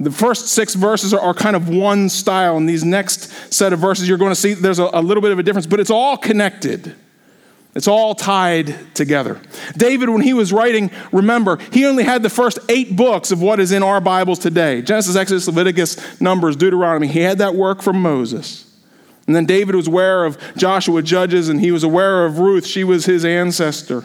The 0.02 0.10
first 0.10 0.48
six 0.48 0.74
verses 0.74 1.14
are, 1.14 1.20
are, 1.20 1.34
kind 1.34 1.54
of 1.54 1.68
one 1.68 2.08
style, 2.08 2.56
and 2.56 2.68
these 2.68 2.84
next 2.84 3.30
set 3.52 3.72
of 3.72 3.78
verses, 3.78 4.08
you're 4.08 4.18
going 4.18 4.32
to 4.32 4.36
see 4.36 4.54
there's 4.54 4.78
a, 4.78 4.90
a 4.92 5.02
little 5.02 5.20
bit 5.20 5.30
of 5.30 5.38
a 5.38 5.42
difference, 5.42 5.66
but 5.66 5.80
it's 5.80 5.90
all 5.90 6.16
connected. 6.16 6.96
It's 7.74 7.88
all 7.88 8.14
tied 8.14 8.94
together. 8.94 9.40
David, 9.76 10.10
when 10.10 10.20
he 10.20 10.34
was 10.34 10.52
writing, 10.52 10.90
remember, 11.10 11.58
he 11.70 11.86
only 11.86 12.04
had 12.04 12.22
the 12.22 12.28
first 12.28 12.58
eight 12.68 12.96
books 12.96 13.30
of 13.30 13.40
what 13.40 13.60
is 13.60 13.72
in 13.72 13.82
our 13.82 14.00
Bibles 14.00 14.38
today 14.38 14.82
Genesis, 14.82 15.16
Exodus, 15.16 15.46
Leviticus, 15.46 16.20
Numbers, 16.20 16.56
Deuteronomy. 16.56 17.06
He 17.06 17.20
had 17.20 17.38
that 17.38 17.54
work 17.54 17.80
from 17.80 18.02
Moses. 18.02 18.68
And 19.26 19.36
then 19.36 19.46
David 19.46 19.74
was 19.74 19.86
aware 19.86 20.24
of 20.24 20.36
Joshua, 20.56 21.00
Judges, 21.00 21.48
and 21.48 21.60
he 21.60 21.70
was 21.70 21.84
aware 21.84 22.26
of 22.26 22.40
Ruth. 22.40 22.66
She 22.66 22.82
was 22.82 23.06
his 23.06 23.24
ancestor. 23.24 24.04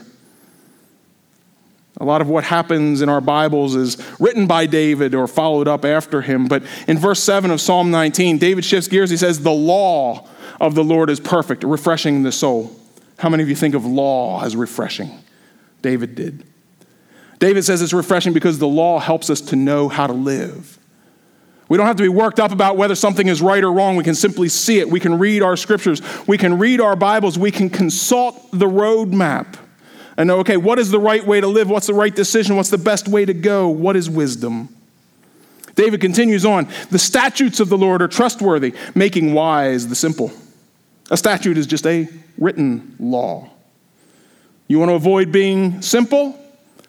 A 2.00 2.06
lot 2.06 2.22
of 2.22 2.30
what 2.30 2.44
happens 2.44 3.02
in 3.02 3.10
our 3.10 3.22
Bibles 3.22 3.76
is 3.76 3.98
written 4.20 4.46
by 4.46 4.68
David 4.68 5.16
or 5.16 5.28
followed 5.28 5.68
up 5.68 5.84
after 5.84 6.22
him. 6.22 6.48
But 6.48 6.64
in 6.88 6.98
verse 7.00 7.22
7 7.24 7.50
of 7.50 7.60
Psalm 7.60 7.90
19, 7.90 8.38
David 8.38 8.64
shifts 8.64 8.88
gears. 8.88 9.10
He 9.10 9.18
says, 9.18 9.42
The 9.42 9.52
law 9.52 10.28
of 10.62 10.76
the 10.76 10.84
Lord 10.84 11.10
is 11.10 11.20
perfect, 11.20 11.64
refreshing 11.64 12.22
the 12.22 12.32
soul. 12.32 12.76
How 13.18 13.30
many 13.30 13.42
of 13.42 13.50
you 13.50 13.56
think 13.56 13.74
of 13.74 13.84
law 13.86 14.44
as 14.44 14.56
refreshing? 14.56 15.10
David 15.82 16.14
did. 16.14 16.44
David 17.40 17.64
says 17.64 17.82
it's 17.82 17.94
refreshing 17.94 18.34
because 18.34 18.60
the 18.60 18.68
law 18.68 19.00
helps 19.00 19.30
us 19.30 19.42
to 19.42 19.56
know 19.56 19.90
how 19.90 20.08
to 20.08 20.14
live. 20.14 20.78
We 21.70 21.78
don't 21.78 21.86
have 21.86 21.98
to 21.98 22.04
be 22.04 22.10
worked 22.10 22.40
up 22.40 22.52
about 22.52 22.78
whether 22.78 22.96
something 22.96 23.28
is 23.28 23.42
right 23.42 23.64
or 23.64 23.72
wrong. 23.72 23.96
We 23.96 24.04
can 24.04 24.16
simply 24.16 24.50
see 24.50 24.80
it. 24.80 24.90
We 24.90 25.00
can 25.00 25.20
read 25.20 25.42
our 25.42 25.58
scriptures. 25.58 26.02
We 26.28 26.38
can 26.38 26.58
read 26.58 26.80
our 26.80 26.96
Bibles. 26.96 27.38
We 27.38 27.52
can 27.52 27.70
consult 27.70 28.52
the 28.52 28.68
roadmap 28.68 29.56
and 30.18 30.28
know, 30.28 30.40
okay, 30.40 30.58
what 30.58 30.80
is 30.80 30.90
the 30.90 31.00
right 31.00 31.26
way 31.26 31.40
to 31.40 31.48
live? 31.48 31.70
What's 31.70 31.88
the 31.88 31.94
right 31.94 32.14
decision? 32.14 32.56
What's 32.56 32.72
the 32.72 32.78
best 32.78 33.08
way 33.08 33.24
to 33.24 33.34
go? 33.34 33.70
What 33.70 33.96
is 33.96 34.10
wisdom? 34.10 34.70
David 35.76 36.02
continues 36.02 36.44
on 36.44 36.68
The 36.90 37.00
statutes 37.00 37.60
of 37.60 37.70
the 37.70 37.78
Lord 37.78 38.02
are 38.02 38.08
trustworthy, 38.08 38.74
making 38.96 39.34
wise 39.34 39.88
the 39.88 39.96
simple. 39.96 40.32
A 41.12 41.18
statute 41.18 41.58
is 41.58 41.68
just 41.68 41.86
a 41.86 42.10
written 42.38 42.96
law. 43.00 43.50
You 44.68 44.80
want 44.80 44.90
to 44.90 44.96
avoid 44.96 45.32
being 45.32 45.82
simple? 45.82 46.38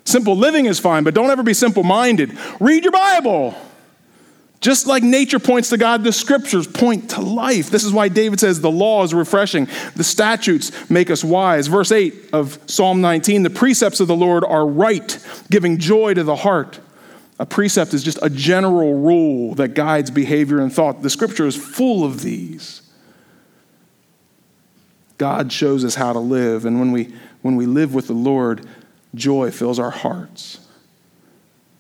Simple 0.05 0.37
living 0.37 0.65
is 0.65 0.81
fine, 0.81 1.05
but 1.05 1.15
don't 1.15 1.31
ever 1.31 1.43
be 1.43 1.53
simple 1.53 1.83
minded. 1.83 2.37
Read 2.61 2.83
your 2.83 2.93
Bible. 2.93 3.55
Just 4.61 4.89
like 4.89 5.05
nature 5.05 5.39
points 5.39 5.69
to 5.71 5.77
God, 5.77 6.03
the 6.03 6.13
scriptures 6.13 6.67
point 6.67 7.11
to 7.11 7.21
life. 7.21 7.71
This 7.71 7.85
is 7.85 7.93
why 7.93 8.09
David 8.09 8.41
says 8.41 8.61
the 8.61 8.71
law 8.71 9.05
is 9.05 9.15
refreshing, 9.15 9.69
the 9.95 10.03
statutes 10.03 10.91
make 10.91 11.11
us 11.11 11.23
wise. 11.23 11.69
Verse 11.69 11.93
8 11.93 12.31
of 12.33 12.59
Psalm 12.67 13.01
19 13.01 13.45
the 13.45 13.51
precepts 13.51 14.01
of 14.01 14.09
the 14.09 14.17
Lord 14.17 14.45
are 14.45 14.67
right, 14.67 15.19
giving 15.51 15.79
joy 15.79 16.15
to 16.15 16.25
the 16.25 16.37
heart. 16.37 16.81
A 17.39 17.47
precept 17.47 17.95
is 17.95 18.03
just 18.03 18.19
a 18.21 18.29
general 18.29 18.95
rule 18.95 19.55
that 19.55 19.75
guides 19.75 20.11
behavior 20.11 20.61
and 20.61 20.73
thought. 20.73 21.03
The 21.03 21.11
scripture 21.11 21.47
is 21.47 21.55
full 21.55 22.05
of 22.05 22.23
these. 22.23 22.83
God 25.19 25.53
shows 25.53 25.85
us 25.85 25.95
how 25.95 26.13
to 26.13 26.19
live, 26.19 26.65
and 26.65 26.81
when 26.81 26.91
we, 26.91 27.13
when 27.43 27.55
we 27.55 27.67
live 27.67 27.95
with 27.95 28.09
the 28.09 28.13
Lord, 28.13 28.67
joy 29.15 29.51
fills 29.53 29.79
our 29.79 29.91
hearts. 29.91 30.68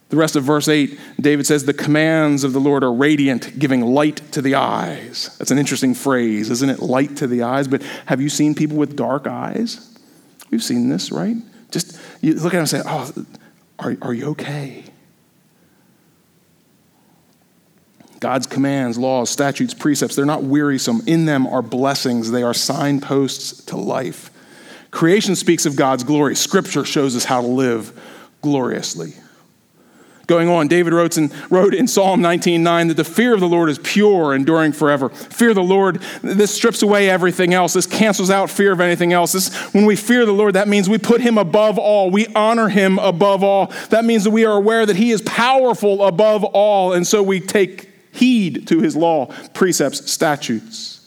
The 0.09 0.16
rest 0.16 0.37
of 0.37 0.44
verse 0.44 0.68
8, 0.68 0.99
David 1.21 1.47
says, 1.47 1.64
The 1.64 1.75
commands 1.75 2.42
of 2.42 2.55
the 2.55 2.61
Lord 2.61 2.83
are 2.83 2.92
radiant, 2.92 3.59
giving 3.59 3.83
light 3.83 4.16
to 4.33 4.40
the 4.40 4.55
eyes. 4.55 5.37
That's 5.38 5.51
an 5.51 5.59
interesting 5.59 5.92
phrase, 5.94 6.51
isn't 6.51 6.71
it? 6.71 6.81
Light 6.81 7.16
to 7.18 7.27
the 7.27 7.42
eyes. 7.42 7.68
But 7.68 7.83
have 8.07 8.21
you 8.21 8.31
seen 8.31 8.55
people 8.55 8.79
with 8.79 8.97
dark 8.97 9.27
eyes? 9.27 9.99
We've 10.51 10.62
seen 10.62 10.88
this, 10.88 11.12
right? 11.12 11.37
Just 11.71 12.01
you 12.23 12.35
look 12.35 12.55
at 12.55 12.57
them 12.57 12.61
and 12.61 12.68
say, 12.68 12.83
Oh, 12.87 13.12
are, 13.79 13.97
are 14.01 14.14
you 14.14 14.31
okay? 14.31 14.85
God's 18.21 18.47
commands, 18.47 18.99
laws, 18.99 19.31
statutes, 19.31 19.75
precepts, 19.75 20.16
they're 20.16 20.25
not 20.25 20.42
wearisome. 20.42 21.03
In 21.07 21.27
them 21.27 21.47
are 21.47 21.62
blessings, 21.62 22.31
they 22.31 22.42
are 22.42 22.55
signposts 22.55 23.64
to 23.66 23.77
life. 23.77 24.31
Creation 24.90 25.37
speaks 25.37 25.66
of 25.66 25.77
God's 25.77 26.03
glory, 26.03 26.35
Scripture 26.35 26.85
shows 26.85 27.14
us 27.14 27.25
how 27.25 27.42
to 27.42 27.47
live 27.47 27.92
gloriously. 28.42 29.12
Going 30.29 30.51
on, 30.51 30.69
David 30.69 30.93
wrote 30.93 31.17
in, 31.17 31.33
wrote 31.49 31.73
in 31.73 31.88
Psalm 31.88 32.21
19:9 32.21 32.88
that 32.88 32.99
the 32.99 33.03
fear 33.03 33.33
of 33.33 33.41
the 33.41 33.49
Lord 33.49 33.71
is 33.71 33.79
pure, 33.79 34.35
enduring 34.35 34.73
forever. 34.73 35.09
Fear 35.09 35.55
the 35.55 35.62
Lord, 35.62 36.03
this 36.21 36.55
strips 36.55 36.83
away 36.83 37.09
everything 37.09 37.55
else. 37.55 37.73
This 37.73 37.87
cancels 37.87 38.29
out 38.29 38.51
fear 38.51 38.73
of 38.73 38.81
anything 38.81 39.14
else. 39.14 39.33
This, 39.33 39.55
when 39.73 39.87
we 39.87 39.97
fear 39.97 40.27
the 40.27 40.33
Lord, 40.33 40.55
that 40.55 40.69
means 40.69 40.87
we 40.87 40.99
put 40.99 41.23
him 41.23 41.38
above 41.38 41.79
all. 41.79 42.11
We 42.11 42.27
honor 42.35 42.69
him 42.69 42.99
above 42.99 43.43
all. 43.43 43.73
That 43.88 44.05
means 44.05 44.25
that 44.25 44.31
we 44.31 44.45
are 44.45 44.53
aware 44.53 44.85
that 44.85 44.97
he 44.97 45.12
is 45.12 45.23
powerful 45.23 46.05
above 46.05 46.45
all, 46.45 46.93
and 46.93 47.07
so 47.07 47.23
we 47.23 47.41
take 47.41 47.88
heed 48.12 48.69
to 48.69 48.81
his 48.81 48.95
law, 48.95 49.33
precepts, 49.55 50.11
statutes. 50.11 50.98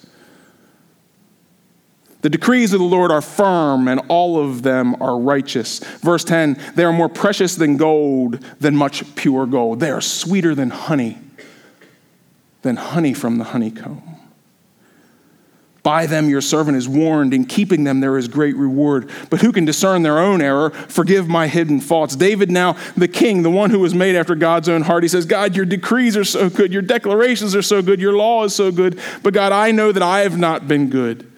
The 2.21 2.29
decrees 2.29 2.71
of 2.73 2.79
the 2.79 2.85
Lord 2.85 3.11
are 3.11 3.21
firm, 3.21 3.87
and 3.87 3.99
all 4.07 4.39
of 4.39 4.61
them 4.61 5.01
are 5.01 5.19
righteous. 5.19 5.79
Verse 5.79 6.23
10 6.23 6.59
They 6.75 6.83
are 6.83 6.93
more 6.93 7.09
precious 7.09 7.55
than 7.55 7.77
gold, 7.77 8.39
than 8.59 8.75
much 8.75 9.15
pure 9.15 9.45
gold. 9.45 9.79
They 9.79 9.89
are 9.89 10.01
sweeter 10.01 10.53
than 10.53 10.69
honey, 10.69 11.17
than 12.61 12.75
honey 12.75 13.13
from 13.13 13.37
the 13.37 13.45
honeycomb. 13.45 14.11
By 15.83 16.05
them 16.05 16.29
your 16.29 16.41
servant 16.41 16.77
is 16.77 16.87
warned, 16.87 17.33
in 17.33 17.45
keeping 17.45 17.85
them 17.85 18.01
there 18.01 18.15
is 18.15 18.27
great 18.27 18.55
reward. 18.55 19.09
But 19.31 19.41
who 19.41 19.51
can 19.51 19.65
discern 19.65 20.03
their 20.03 20.19
own 20.19 20.39
error? 20.39 20.69
Forgive 20.69 21.27
my 21.27 21.47
hidden 21.47 21.79
faults. 21.79 22.15
David, 22.15 22.51
now 22.51 22.73
the 22.95 23.07
king, 23.07 23.41
the 23.41 23.49
one 23.49 23.71
who 23.71 23.79
was 23.79 23.95
made 23.95 24.15
after 24.15 24.35
God's 24.35 24.69
own 24.69 24.83
heart, 24.83 25.01
he 25.01 25.09
says, 25.09 25.25
God, 25.25 25.55
your 25.55 25.65
decrees 25.65 26.15
are 26.15 26.23
so 26.23 26.51
good, 26.51 26.71
your 26.71 26.83
declarations 26.83 27.55
are 27.55 27.63
so 27.63 27.81
good, 27.81 27.99
your 27.99 28.15
law 28.15 28.43
is 28.43 28.53
so 28.53 28.71
good. 28.71 28.99
But 29.23 29.33
God, 29.33 29.51
I 29.51 29.71
know 29.71 29.91
that 29.91 30.03
I 30.03 30.19
have 30.19 30.37
not 30.37 30.67
been 30.67 30.91
good. 30.91 31.30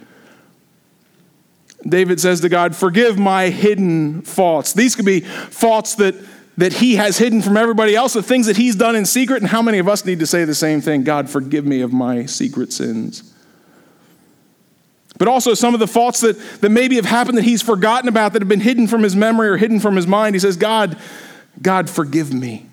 David 1.88 2.19
says 2.19 2.41
to 2.41 2.50
God, 2.50 2.76
Forgive 2.76 3.17
my 3.17 3.50
hidden 3.50 4.22
faults. 4.22 4.74
These 4.74 4.96
could 4.96 5.06
be 5.06 5.22
faults 5.22 5.96
that, 5.96 6.15
that 6.58 6.74
he 6.74 6.96
has 6.96 7.17
hidden 7.17 7.41
from 7.41 7.58
everybody 7.58 7.96
else, 7.96 8.13
the 8.13 8.24
things 8.24 8.48
that 8.48 8.58
he's 8.58 8.76
done 8.76 8.96
in 8.96 9.06
secret. 9.06 9.41
And 9.41 9.50
how 9.50 9.62
many 9.62 9.80
of 9.80 9.88
us 9.88 10.06
need 10.06 10.19
to 10.19 10.28
say 10.28 10.46
the 10.46 10.56
same 10.56 10.82
thing? 10.82 11.04
God, 11.04 11.30
forgive 11.30 11.65
me 11.65 11.82
of 11.82 11.91
my 11.93 12.26
secret 12.26 12.72
sins. 12.72 13.34
But 15.17 15.28
also 15.28 15.54
some 15.54 15.74
of 15.74 15.80
the 15.80 15.88
faults 15.88 16.22
that, 16.22 16.39
that 16.62 16.69
maybe 16.69 16.96
have 16.96 17.06
happened 17.06 17.38
that 17.38 17.43
he's 17.43 17.62
forgotten 17.62 18.10
about, 18.10 18.34
that 18.34 18.41
have 18.41 18.50
been 18.50 18.60
hidden 18.60 18.88
from 18.88 19.04
his 19.04 19.15
memory 19.15 19.48
or 19.48 19.58
hidden 19.58 19.80
from 19.80 19.96
his 19.96 20.08
mind. 20.08 20.36
He 20.36 20.39
says, 20.39 20.58
God, 20.58 20.98
God, 21.62 21.89
forgive 21.89 22.34
me. 22.34 22.67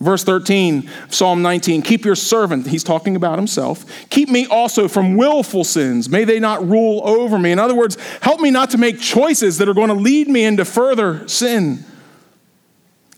Verse 0.00 0.24
13, 0.24 0.88
Psalm 1.10 1.42
19, 1.42 1.82
keep 1.82 2.06
your 2.06 2.14
servant, 2.14 2.66
he's 2.66 2.82
talking 2.82 3.16
about 3.16 3.38
himself, 3.38 3.84
keep 4.08 4.30
me 4.30 4.46
also 4.46 4.88
from 4.88 5.14
willful 5.14 5.62
sins. 5.62 6.08
May 6.08 6.24
they 6.24 6.40
not 6.40 6.66
rule 6.66 7.02
over 7.04 7.38
me. 7.38 7.52
In 7.52 7.58
other 7.58 7.74
words, 7.74 7.98
help 8.22 8.40
me 8.40 8.50
not 8.50 8.70
to 8.70 8.78
make 8.78 8.98
choices 8.98 9.58
that 9.58 9.68
are 9.68 9.74
going 9.74 9.88
to 9.88 9.94
lead 9.94 10.26
me 10.26 10.44
into 10.44 10.64
further 10.64 11.28
sin. 11.28 11.84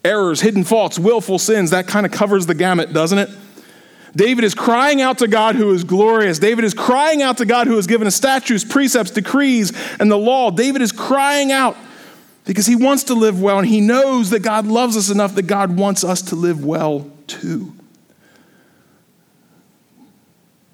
Errors, 0.05 0.41
hidden 0.41 0.65
faults, 0.65 0.99
willful 0.99 1.39
sins, 1.39 1.71
that 1.71 1.87
kind 1.87 2.05
of 2.05 2.11
covers 2.11 2.47
the 2.47 2.55
gamut, 2.55 2.93
doesn't 2.93 3.19
it? 3.19 3.31
David 4.17 4.43
is 4.43 4.53
crying 4.53 5.01
out 5.01 5.19
to 5.19 5.29
God 5.29 5.55
who 5.55 5.73
is 5.73 5.85
glorious. 5.85 6.41
David 6.41 6.65
is 6.65 6.75
crying 6.75 7.23
out 7.23 7.39
to 7.39 7.47
God 7.47 7.69
who 7.69 7.77
has 7.77 7.87
given 7.87 8.09
us 8.09 8.17
statutes, 8.17 8.65
precepts, 8.65 9.13
decrees, 9.13 9.73
and 10.01 10.11
the 10.11 10.19
law. 10.19 10.51
David 10.51 10.83
is 10.83 10.91
crying 10.91 11.53
out 11.53 11.77
because 12.45 12.67
he 12.67 12.77
wants 12.77 13.05
to 13.05 13.15
live 13.15 13.41
well 13.41 13.59
and 13.59 13.69
he 13.69 13.81
knows 13.81 14.31
that 14.31 14.41
God 14.41 14.67
loves 14.67 14.97
us 14.97 15.11
enough 15.11 15.35
that 15.37 15.43
God 15.43 15.77
wants 15.77 16.05
us 16.05 16.23
to 16.23 16.37
live 16.37 16.65
well 16.65 17.11
too. 17.27 17.73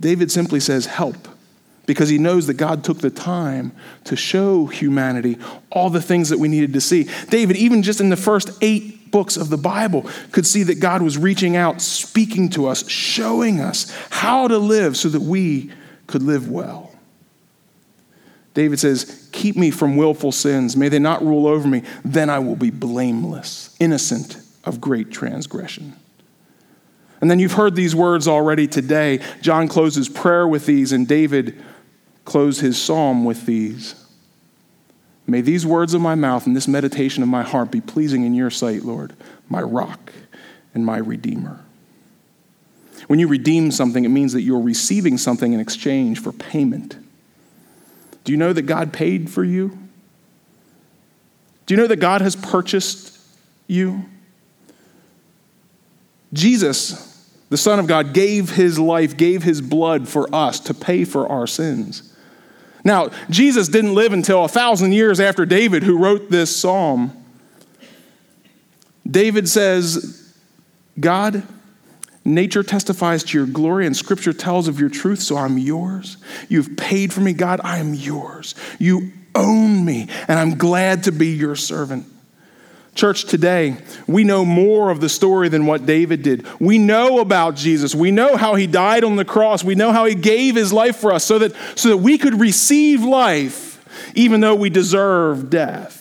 David 0.00 0.30
simply 0.30 0.60
says, 0.60 0.86
Help, 0.86 1.28
because 1.86 2.08
he 2.08 2.18
knows 2.18 2.46
that 2.46 2.54
God 2.54 2.84
took 2.84 2.98
the 2.98 3.10
time 3.10 3.72
to 4.04 4.16
show 4.16 4.66
humanity 4.66 5.38
all 5.70 5.90
the 5.90 6.02
things 6.02 6.28
that 6.28 6.38
we 6.38 6.48
needed 6.48 6.72
to 6.74 6.80
see. 6.80 7.08
David, 7.28 7.56
even 7.56 7.82
just 7.82 8.00
in 8.00 8.08
the 8.08 8.16
first 8.16 8.50
eight 8.60 9.10
books 9.10 9.36
of 9.36 9.48
the 9.48 9.56
Bible, 9.56 10.08
could 10.32 10.46
see 10.46 10.62
that 10.64 10.80
God 10.80 11.02
was 11.02 11.18
reaching 11.18 11.56
out, 11.56 11.80
speaking 11.80 12.48
to 12.50 12.66
us, 12.66 12.88
showing 12.88 13.60
us 13.60 13.90
how 14.10 14.48
to 14.48 14.58
live 14.58 14.96
so 14.96 15.08
that 15.08 15.22
we 15.22 15.72
could 16.06 16.22
live 16.22 16.48
well. 16.48 16.87
David 18.54 18.78
says, 18.80 19.28
Keep 19.32 19.56
me 19.56 19.70
from 19.70 19.96
willful 19.96 20.32
sins. 20.32 20.76
May 20.76 20.88
they 20.88 20.98
not 20.98 21.24
rule 21.24 21.46
over 21.46 21.68
me. 21.68 21.82
Then 22.04 22.28
I 22.30 22.38
will 22.38 22.56
be 22.56 22.70
blameless, 22.70 23.76
innocent 23.78 24.38
of 24.64 24.80
great 24.80 25.10
transgression. 25.10 25.94
And 27.20 27.30
then 27.30 27.38
you've 27.38 27.52
heard 27.52 27.74
these 27.74 27.94
words 27.94 28.28
already 28.28 28.66
today. 28.66 29.20
John 29.40 29.68
closes 29.68 30.08
prayer 30.08 30.46
with 30.46 30.66
these, 30.66 30.92
and 30.92 31.06
David 31.06 31.60
closed 32.24 32.60
his 32.60 32.80
psalm 32.80 33.24
with 33.24 33.46
these. 33.46 33.94
May 35.26 35.40
these 35.40 35.66
words 35.66 35.94
of 35.94 36.00
my 36.00 36.14
mouth 36.14 36.46
and 36.46 36.56
this 36.56 36.68
meditation 36.68 37.22
of 37.22 37.28
my 37.28 37.42
heart 37.42 37.70
be 37.70 37.80
pleasing 37.80 38.24
in 38.24 38.34
your 38.34 38.50
sight, 38.50 38.82
Lord, 38.82 39.14
my 39.48 39.60
rock 39.60 40.12
and 40.74 40.86
my 40.86 40.98
redeemer. 40.98 41.60
When 43.08 43.18
you 43.18 43.28
redeem 43.28 43.70
something, 43.70 44.04
it 44.04 44.08
means 44.08 44.32
that 44.32 44.42
you're 44.42 44.60
receiving 44.60 45.18
something 45.18 45.52
in 45.52 45.60
exchange 45.60 46.20
for 46.20 46.32
payment. 46.32 46.96
Do 48.28 48.32
you 48.32 48.36
know 48.36 48.52
that 48.52 48.66
God 48.66 48.92
paid 48.92 49.30
for 49.30 49.42
you? 49.42 49.70
Do 51.64 51.72
you 51.72 51.80
know 51.80 51.86
that 51.86 51.96
God 51.96 52.20
has 52.20 52.36
purchased 52.36 53.18
you? 53.66 54.04
Jesus, 56.34 57.26
the 57.48 57.56
Son 57.56 57.78
of 57.78 57.86
God, 57.86 58.12
gave 58.12 58.50
his 58.50 58.78
life, 58.78 59.16
gave 59.16 59.44
his 59.44 59.62
blood 59.62 60.10
for 60.10 60.28
us 60.34 60.60
to 60.60 60.74
pay 60.74 61.06
for 61.06 61.26
our 61.26 61.46
sins. 61.46 62.14
Now, 62.84 63.08
Jesus 63.30 63.66
didn't 63.66 63.94
live 63.94 64.12
until 64.12 64.44
a 64.44 64.48
thousand 64.48 64.92
years 64.92 65.20
after 65.20 65.46
David, 65.46 65.82
who 65.82 65.96
wrote 65.96 66.28
this 66.28 66.54
psalm. 66.54 67.24
David 69.10 69.48
says, 69.48 70.34
God, 71.00 71.44
Nature 72.34 72.62
testifies 72.62 73.24
to 73.24 73.38
your 73.38 73.46
glory, 73.46 73.86
and 73.86 73.96
scripture 73.96 74.32
tells 74.32 74.68
of 74.68 74.78
your 74.78 74.88
truth, 74.88 75.20
so 75.20 75.36
I'm 75.36 75.58
yours. 75.58 76.18
You've 76.48 76.76
paid 76.76 77.12
for 77.12 77.20
me, 77.20 77.32
God. 77.32 77.60
I 77.64 77.78
am 77.78 77.94
yours. 77.94 78.54
You 78.78 79.12
own 79.34 79.84
me, 79.84 80.08
and 80.28 80.38
I'm 80.38 80.58
glad 80.58 81.04
to 81.04 81.12
be 81.12 81.28
your 81.28 81.56
servant. 81.56 82.06
Church, 82.94 83.24
today, 83.24 83.76
we 84.08 84.24
know 84.24 84.44
more 84.44 84.90
of 84.90 85.00
the 85.00 85.08
story 85.08 85.48
than 85.48 85.66
what 85.66 85.86
David 85.86 86.22
did. 86.22 86.44
We 86.60 86.78
know 86.78 87.20
about 87.20 87.54
Jesus. 87.54 87.94
We 87.94 88.10
know 88.10 88.36
how 88.36 88.56
he 88.56 88.66
died 88.66 89.04
on 89.04 89.14
the 89.16 89.24
cross. 89.24 89.62
We 89.62 89.76
know 89.76 89.92
how 89.92 90.04
he 90.04 90.16
gave 90.16 90.56
his 90.56 90.72
life 90.72 90.96
for 90.96 91.12
us 91.12 91.24
so 91.24 91.38
that, 91.38 91.54
so 91.76 91.90
that 91.90 91.98
we 91.98 92.18
could 92.18 92.40
receive 92.40 93.02
life 93.02 93.68
even 94.14 94.40
though 94.40 94.54
we 94.54 94.70
deserve 94.70 95.50
death. 95.50 95.96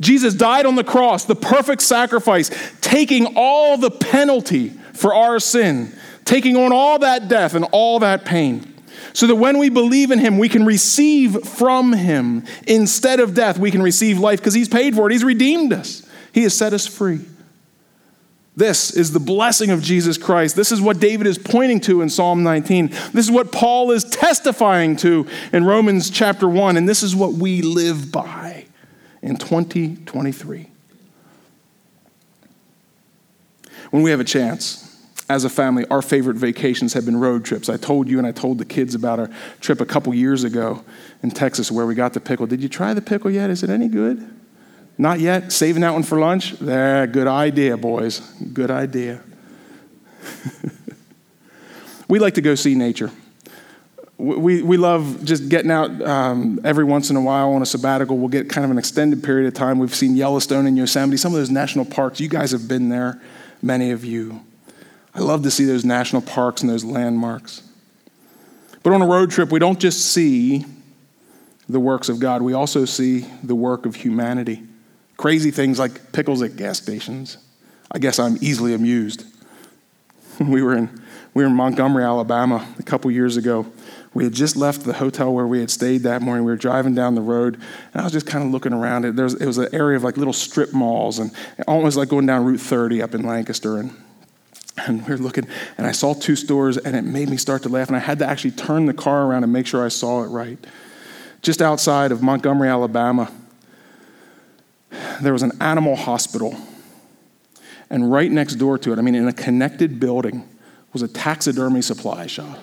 Jesus 0.00 0.34
died 0.34 0.66
on 0.66 0.74
the 0.74 0.84
cross, 0.84 1.24
the 1.24 1.36
perfect 1.36 1.82
sacrifice, 1.82 2.50
taking 2.80 3.34
all 3.36 3.76
the 3.76 3.90
penalty 3.90 4.72
for 5.02 5.12
our 5.12 5.40
sin, 5.40 5.92
taking 6.24 6.56
on 6.56 6.72
all 6.72 7.00
that 7.00 7.26
death 7.26 7.54
and 7.54 7.66
all 7.72 7.98
that 7.98 8.24
pain. 8.24 8.72
So 9.14 9.26
that 9.26 9.34
when 9.34 9.58
we 9.58 9.68
believe 9.68 10.12
in 10.12 10.20
him, 10.20 10.38
we 10.38 10.48
can 10.48 10.64
receive 10.64 11.42
from 11.42 11.92
him. 11.92 12.44
Instead 12.68 13.18
of 13.18 13.34
death, 13.34 13.58
we 13.58 13.72
can 13.72 13.82
receive 13.82 14.18
life 14.18 14.38
because 14.38 14.54
he's 14.54 14.68
paid 14.68 14.94
for 14.94 15.10
it. 15.10 15.12
He's 15.12 15.24
redeemed 15.24 15.72
us, 15.72 16.08
he 16.32 16.44
has 16.44 16.56
set 16.56 16.72
us 16.72 16.86
free. 16.86 17.20
This 18.54 18.90
is 18.92 19.12
the 19.12 19.20
blessing 19.20 19.70
of 19.70 19.82
Jesus 19.82 20.18
Christ. 20.18 20.56
This 20.56 20.70
is 20.70 20.80
what 20.80 21.00
David 21.00 21.26
is 21.26 21.38
pointing 21.38 21.80
to 21.80 22.02
in 22.02 22.10
Psalm 22.10 22.42
19. 22.42 22.88
This 23.12 23.24
is 23.24 23.30
what 23.30 23.50
Paul 23.50 23.92
is 23.92 24.04
testifying 24.04 24.94
to 24.96 25.26
in 25.54 25.64
Romans 25.64 26.10
chapter 26.10 26.46
1. 26.46 26.76
And 26.76 26.86
this 26.86 27.02
is 27.02 27.16
what 27.16 27.32
we 27.32 27.62
live 27.62 28.12
by 28.12 28.66
in 29.22 29.36
2023. 29.36 30.68
When 33.90 34.02
we 34.02 34.10
have 34.10 34.20
a 34.20 34.24
chance, 34.24 34.91
as 35.32 35.44
a 35.44 35.48
family, 35.48 35.86
our 35.90 36.02
favorite 36.02 36.36
vacations 36.36 36.92
have 36.92 37.06
been 37.06 37.18
road 37.18 37.42
trips. 37.42 37.70
I 37.70 37.78
told 37.78 38.06
you 38.06 38.18
and 38.18 38.26
I 38.26 38.32
told 38.32 38.58
the 38.58 38.66
kids 38.66 38.94
about 38.94 39.18
our 39.18 39.30
trip 39.60 39.80
a 39.80 39.86
couple 39.86 40.12
years 40.12 40.44
ago 40.44 40.84
in 41.22 41.30
Texas 41.30 41.72
where 41.72 41.86
we 41.86 41.94
got 41.94 42.12
the 42.12 42.20
pickle. 42.20 42.46
Did 42.46 42.62
you 42.62 42.68
try 42.68 42.92
the 42.92 43.00
pickle 43.00 43.30
yet? 43.30 43.48
Is 43.48 43.62
it 43.62 43.70
any 43.70 43.88
good? 43.88 44.28
Not 44.98 45.20
yet? 45.20 45.50
Saving 45.50 45.80
that 45.80 45.94
one 45.94 46.02
for 46.02 46.18
lunch? 46.18 46.52
There, 46.58 47.06
good 47.06 47.26
idea, 47.26 47.78
boys. 47.78 48.20
Good 48.52 48.70
idea. 48.70 49.22
we 52.08 52.18
like 52.18 52.34
to 52.34 52.42
go 52.42 52.54
see 52.54 52.74
nature. 52.74 53.10
We, 54.18 54.62
we 54.62 54.76
love 54.76 55.24
just 55.24 55.48
getting 55.48 55.70
out 55.70 56.02
um, 56.02 56.60
every 56.62 56.84
once 56.84 57.08
in 57.08 57.16
a 57.16 57.22
while 57.22 57.52
on 57.54 57.62
a 57.62 57.66
sabbatical. 57.66 58.18
We'll 58.18 58.28
get 58.28 58.50
kind 58.50 58.66
of 58.66 58.70
an 58.70 58.76
extended 58.76 59.24
period 59.24 59.48
of 59.48 59.54
time. 59.54 59.78
We've 59.78 59.94
seen 59.94 60.14
Yellowstone 60.14 60.66
and 60.66 60.76
Yosemite, 60.76 61.16
some 61.16 61.32
of 61.32 61.38
those 61.38 61.50
national 61.50 61.86
parks. 61.86 62.20
You 62.20 62.28
guys 62.28 62.52
have 62.52 62.68
been 62.68 62.90
there 62.90 63.18
many 63.62 63.92
of 63.92 64.04
you. 64.04 64.42
I 65.14 65.20
love 65.20 65.42
to 65.42 65.50
see 65.50 65.64
those 65.64 65.84
national 65.84 66.22
parks 66.22 66.62
and 66.62 66.70
those 66.70 66.84
landmarks. 66.84 67.62
But 68.82 68.92
on 68.92 69.02
a 69.02 69.06
road 69.06 69.30
trip, 69.30 69.52
we 69.52 69.58
don't 69.58 69.78
just 69.78 70.12
see 70.12 70.64
the 71.68 71.80
works 71.80 72.08
of 72.08 72.18
God, 72.18 72.42
we 72.42 72.52
also 72.52 72.84
see 72.84 73.26
the 73.42 73.54
work 73.54 73.86
of 73.86 73.94
humanity. 73.94 74.62
Crazy 75.16 75.50
things 75.50 75.78
like 75.78 76.12
pickles 76.12 76.42
at 76.42 76.56
gas 76.56 76.78
stations. 76.78 77.38
I 77.90 77.98
guess 77.98 78.18
I'm 78.18 78.36
easily 78.40 78.74
amused. 78.74 79.24
we 80.40 80.62
were 80.62 80.74
in 80.74 81.02
We 81.34 81.44
were 81.44 81.48
in 81.48 81.56
Montgomery, 81.56 82.04
Alabama, 82.04 82.66
a 82.78 82.82
couple 82.82 83.10
years 83.10 83.36
ago. 83.36 83.66
We 84.12 84.24
had 84.24 84.34
just 84.34 84.56
left 84.56 84.84
the 84.84 84.92
hotel 84.92 85.32
where 85.32 85.46
we 85.46 85.60
had 85.60 85.70
stayed 85.70 86.02
that 86.02 86.20
morning. 86.20 86.44
We 86.44 86.52
were 86.52 86.58
driving 86.58 86.94
down 86.94 87.14
the 87.14 87.22
road, 87.22 87.54
and 87.54 88.00
I 88.00 88.04
was 88.04 88.12
just 88.12 88.26
kind 88.26 88.44
of 88.44 88.50
looking 88.50 88.74
around. 88.74 89.06
It, 89.06 89.14
was, 89.14 89.34
it 89.34 89.46
was 89.46 89.56
an 89.56 89.68
area 89.72 89.96
of 89.96 90.04
like 90.04 90.18
little 90.18 90.34
strip 90.34 90.74
malls, 90.74 91.18
and 91.18 91.30
almost 91.66 91.96
like 91.96 92.10
going 92.10 92.26
down 92.26 92.44
Route 92.44 92.60
30 92.60 93.00
up 93.00 93.14
in 93.14 93.22
Lancaster. 93.22 93.78
And, 93.78 93.96
and 94.86 95.06
we 95.06 95.12
were 95.12 95.18
looking, 95.18 95.46
and 95.78 95.86
I 95.86 95.92
saw 95.92 96.14
two 96.14 96.36
stores, 96.36 96.76
and 96.76 96.96
it 96.96 97.02
made 97.02 97.28
me 97.28 97.36
start 97.36 97.62
to 97.64 97.68
laugh. 97.68 97.88
And 97.88 97.96
I 97.96 98.00
had 98.00 98.18
to 98.20 98.26
actually 98.26 98.52
turn 98.52 98.86
the 98.86 98.94
car 98.94 99.24
around 99.24 99.44
and 99.44 99.52
make 99.52 99.66
sure 99.66 99.84
I 99.84 99.88
saw 99.88 100.22
it 100.22 100.28
right. 100.28 100.58
Just 101.40 101.60
outside 101.60 102.12
of 102.12 102.22
Montgomery, 102.22 102.68
Alabama, 102.68 103.30
there 105.20 105.32
was 105.32 105.42
an 105.42 105.52
animal 105.60 105.96
hospital. 105.96 106.56
And 107.90 108.10
right 108.10 108.30
next 108.30 108.54
door 108.54 108.78
to 108.78 108.92
it, 108.92 108.98
I 108.98 109.02
mean, 109.02 109.14
in 109.14 109.28
a 109.28 109.32
connected 109.32 110.00
building, 110.00 110.48
was 110.92 111.02
a 111.02 111.08
taxidermy 111.08 111.82
supply 111.82 112.26
shop. 112.26 112.58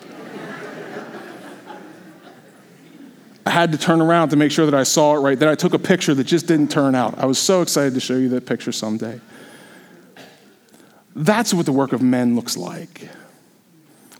I 3.46 3.50
had 3.50 3.72
to 3.72 3.78
turn 3.78 4.00
around 4.00 4.28
to 4.28 4.36
make 4.36 4.52
sure 4.52 4.64
that 4.66 4.74
I 4.74 4.84
saw 4.84 5.16
it 5.16 5.20
right. 5.20 5.38
Then 5.38 5.48
I 5.48 5.56
took 5.56 5.74
a 5.74 5.78
picture 5.78 6.14
that 6.14 6.24
just 6.24 6.46
didn't 6.46 6.70
turn 6.70 6.94
out. 6.94 7.18
I 7.18 7.26
was 7.26 7.38
so 7.38 7.62
excited 7.62 7.94
to 7.94 8.00
show 8.00 8.14
you 8.14 8.28
that 8.30 8.46
picture 8.46 8.70
someday. 8.70 9.20
That's 11.14 11.52
what 11.52 11.66
the 11.66 11.72
work 11.72 11.92
of 11.92 12.02
men 12.02 12.36
looks 12.36 12.56
like. 12.56 13.08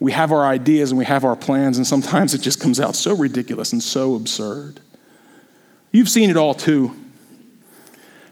We 0.00 0.12
have 0.12 0.33
our 0.33 0.46
ideas 0.46 0.90
and 0.90 0.98
we 0.98 1.05
have 1.05 1.24
our 1.24 1.37
plans, 1.37 1.76
and 1.76 1.87
sometimes 1.87 2.35
it 2.35 2.40
just 2.40 2.61
comes 2.61 2.81
out 2.81 2.96
so 2.96 3.14
ridiculous 3.14 3.72
and 3.72 3.83
so 3.83 4.14
absurd. 4.14 4.81
You've 5.92 6.09
seen 6.09 6.31
it 6.31 6.37
all 6.37 6.55
too. 6.55 6.96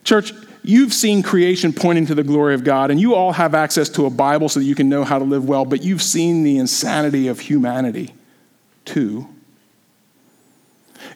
Church, 0.02 0.32
you've 0.62 0.94
seen 0.94 1.22
creation 1.22 1.72
pointing 1.72 2.06
to 2.06 2.14
the 2.14 2.22
glory 2.22 2.54
of 2.54 2.64
God, 2.64 2.90
and 2.90 2.98
you 2.98 3.14
all 3.14 3.32
have 3.32 3.54
access 3.54 3.88
to 3.90 4.06
a 4.06 4.10
Bible 4.10 4.48
so 4.48 4.60
that 4.60 4.66
you 4.66 4.74
can 4.74 4.88
know 4.88 5.04
how 5.04 5.18
to 5.18 5.24
live 5.24 5.46
well, 5.46 5.64
but 5.64 5.82
you've 5.82 6.02
seen 6.02 6.42
the 6.42 6.56
insanity 6.56 7.28
of 7.28 7.40
humanity 7.40 8.14
too. 8.84 9.28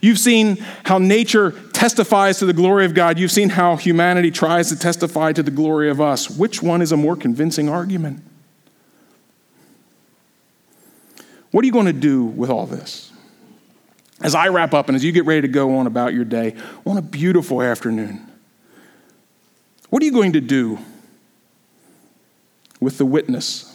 You've 0.02 0.18
seen 0.18 0.56
how 0.84 0.98
nature 0.98 1.52
testifies 1.72 2.40
to 2.40 2.46
the 2.46 2.52
glory 2.52 2.84
of 2.84 2.92
God. 2.92 3.20
You've 3.20 3.30
seen 3.30 3.48
how 3.48 3.76
humanity 3.76 4.32
tries 4.32 4.68
to 4.70 4.76
testify 4.76 5.32
to 5.32 5.44
the 5.44 5.50
glory 5.52 5.88
of 5.88 6.00
us. 6.00 6.28
Which 6.28 6.60
one 6.60 6.82
is 6.82 6.90
a 6.90 6.96
more 6.96 7.14
convincing 7.14 7.68
argument? 7.68 8.20
What 11.52 11.62
are 11.62 11.66
you 11.66 11.72
going 11.72 11.86
to 11.86 11.92
do 11.92 12.24
with 12.24 12.50
all 12.50 12.66
this? 12.66 13.12
As 14.20 14.34
I 14.34 14.48
wrap 14.48 14.74
up 14.74 14.88
and 14.88 14.96
as 14.96 15.04
you 15.04 15.12
get 15.12 15.24
ready 15.24 15.42
to 15.42 15.48
go 15.48 15.76
on 15.76 15.86
about 15.86 16.14
your 16.14 16.24
day, 16.24 16.56
on 16.84 16.96
a 16.96 17.02
beautiful 17.02 17.62
afternoon, 17.62 18.26
what 19.88 20.02
are 20.02 20.06
you 20.06 20.12
going 20.12 20.32
to 20.32 20.40
do 20.40 20.78
with 22.80 22.98
the 22.98 23.06
witness 23.06 23.68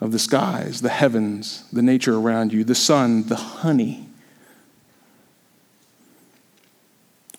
of 0.00 0.12
the 0.12 0.18
skies, 0.18 0.80
the 0.80 0.90
heavens, 0.90 1.64
the 1.72 1.82
nature 1.82 2.16
around 2.16 2.52
you, 2.52 2.62
the 2.62 2.74
sun, 2.74 3.24
the 3.24 3.36
honey? 3.36 4.05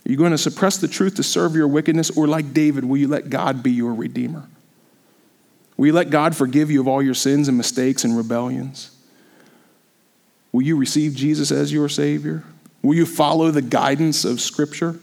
Are 0.08 0.12
you 0.12 0.16
going 0.16 0.32
to 0.32 0.38
suppress 0.38 0.78
the 0.78 0.88
truth 0.88 1.16
to 1.16 1.24
serve 1.24 1.54
your 1.54 1.68
wickedness? 1.68 2.10
Or, 2.12 2.28
like 2.28 2.54
David, 2.54 2.86
will 2.86 2.96
you 2.96 3.10
let 3.10 3.30
God 3.30 3.62
be 3.62 3.72
your 3.72 3.94
redeemer? 3.94 4.48
Will 5.76 5.88
you 5.88 5.94
let 5.94 6.10
God 6.10 6.34
forgive 6.34 6.72
you 6.72 6.80
of 6.80 6.88
all 6.88 7.04
your 7.04 7.14
sins 7.14 7.50
and 7.50 7.58
mistakes 7.58 8.06
and 8.06 8.16
rebellions? 8.16 8.92
Will 10.54 10.62
you 10.62 10.78
receive 10.78 11.14
Jesus 11.14 11.52
as 11.52 11.74
your 11.74 11.90
Savior? 11.90 12.46
Will 12.82 12.96
you 12.96 13.06
follow 13.06 13.52
the 13.52 13.62
guidance 13.62 14.24
of 14.24 14.40
Scripture? 14.40 14.98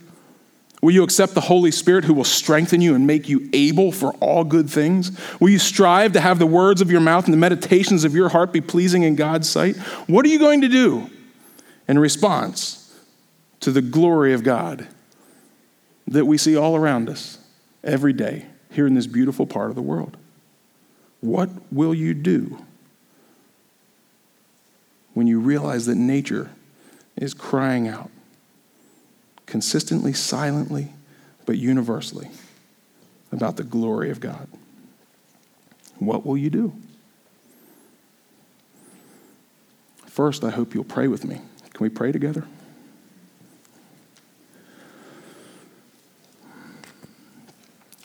Will 0.81 0.93
you 0.93 1.03
accept 1.03 1.35
the 1.35 1.41
Holy 1.43 1.71
Spirit 1.71 2.07
who 2.07 2.15
will 2.15 2.25
strengthen 2.25 2.81
you 2.81 2.95
and 2.95 3.07
make 3.07 3.29
you 3.29 3.51
able 3.53 3.93
for 3.93 4.15
all 4.15 4.43
good 4.43 4.71
things? 4.71 5.13
Will 5.39 5.51
you 5.51 5.59
strive 5.59 6.15
to 6.15 6.21
have 6.21 6.39
the 6.39 6.47
words 6.47 6.81
of 6.81 6.91
your 6.91 7.01
mouth 7.01 7.27
and 7.27 7.35
the 7.35 7.39
meditations 7.39 8.05
of 8.05 8.15
your 8.15 8.31
heart 8.31 8.53
be 8.53 8.63
pleasing 8.63 9.03
in 9.03 9.17
God's 9.17 9.51
sight? 9.51 9.77
What 10.07 10.25
are 10.25 10.29
you 10.29 10.39
going 10.39 10.63
to 10.63 10.69
do 10.69 11.11
in 11.89 11.99
response 11.99 12.84
to 13.65 13.73
the 13.73 13.81
glory 13.81 14.35
of 14.35 14.45
God 14.45 14.87
that 16.07 16.27
we 16.27 16.37
see 16.37 16.55
all 16.55 16.77
around 16.77 17.09
us 17.09 17.39
every 17.83 18.13
day 18.13 18.45
here 18.71 18.87
in 18.87 18.93
this 18.93 19.07
beautiful 19.07 19.47
part 19.47 19.71
of 19.71 19.75
the 19.75 19.81
world. 19.81 20.19
What 21.23 21.49
will 21.73 21.95
you 21.95 22.13
do 22.13 22.63
when 25.15 25.27
you 25.27 25.41
realize 25.41 25.87
that 25.87 25.95
nature 25.95 26.51
is 27.17 27.33
crying 27.33 27.89
out 27.89 28.11
consistently, 29.47 30.13
silently, 30.13 30.93
but 31.47 31.57
universally 31.57 32.29
about 33.33 33.57
the 33.57 33.65
glory 33.65 34.11
of 34.11 34.21
God? 34.21 34.47
What 35.99 36.27
will 36.27 36.37
you 36.37 36.51
do? 36.51 36.75
First, 40.05 40.45
I 40.45 40.51
hope 40.51 40.75
you'll 40.75 40.85
pray 40.85 41.09
with 41.09 41.25
me. 41.25 41.37
Can 41.73 41.83
we 41.83 41.89
pray 41.89 42.13
together? 42.13 42.45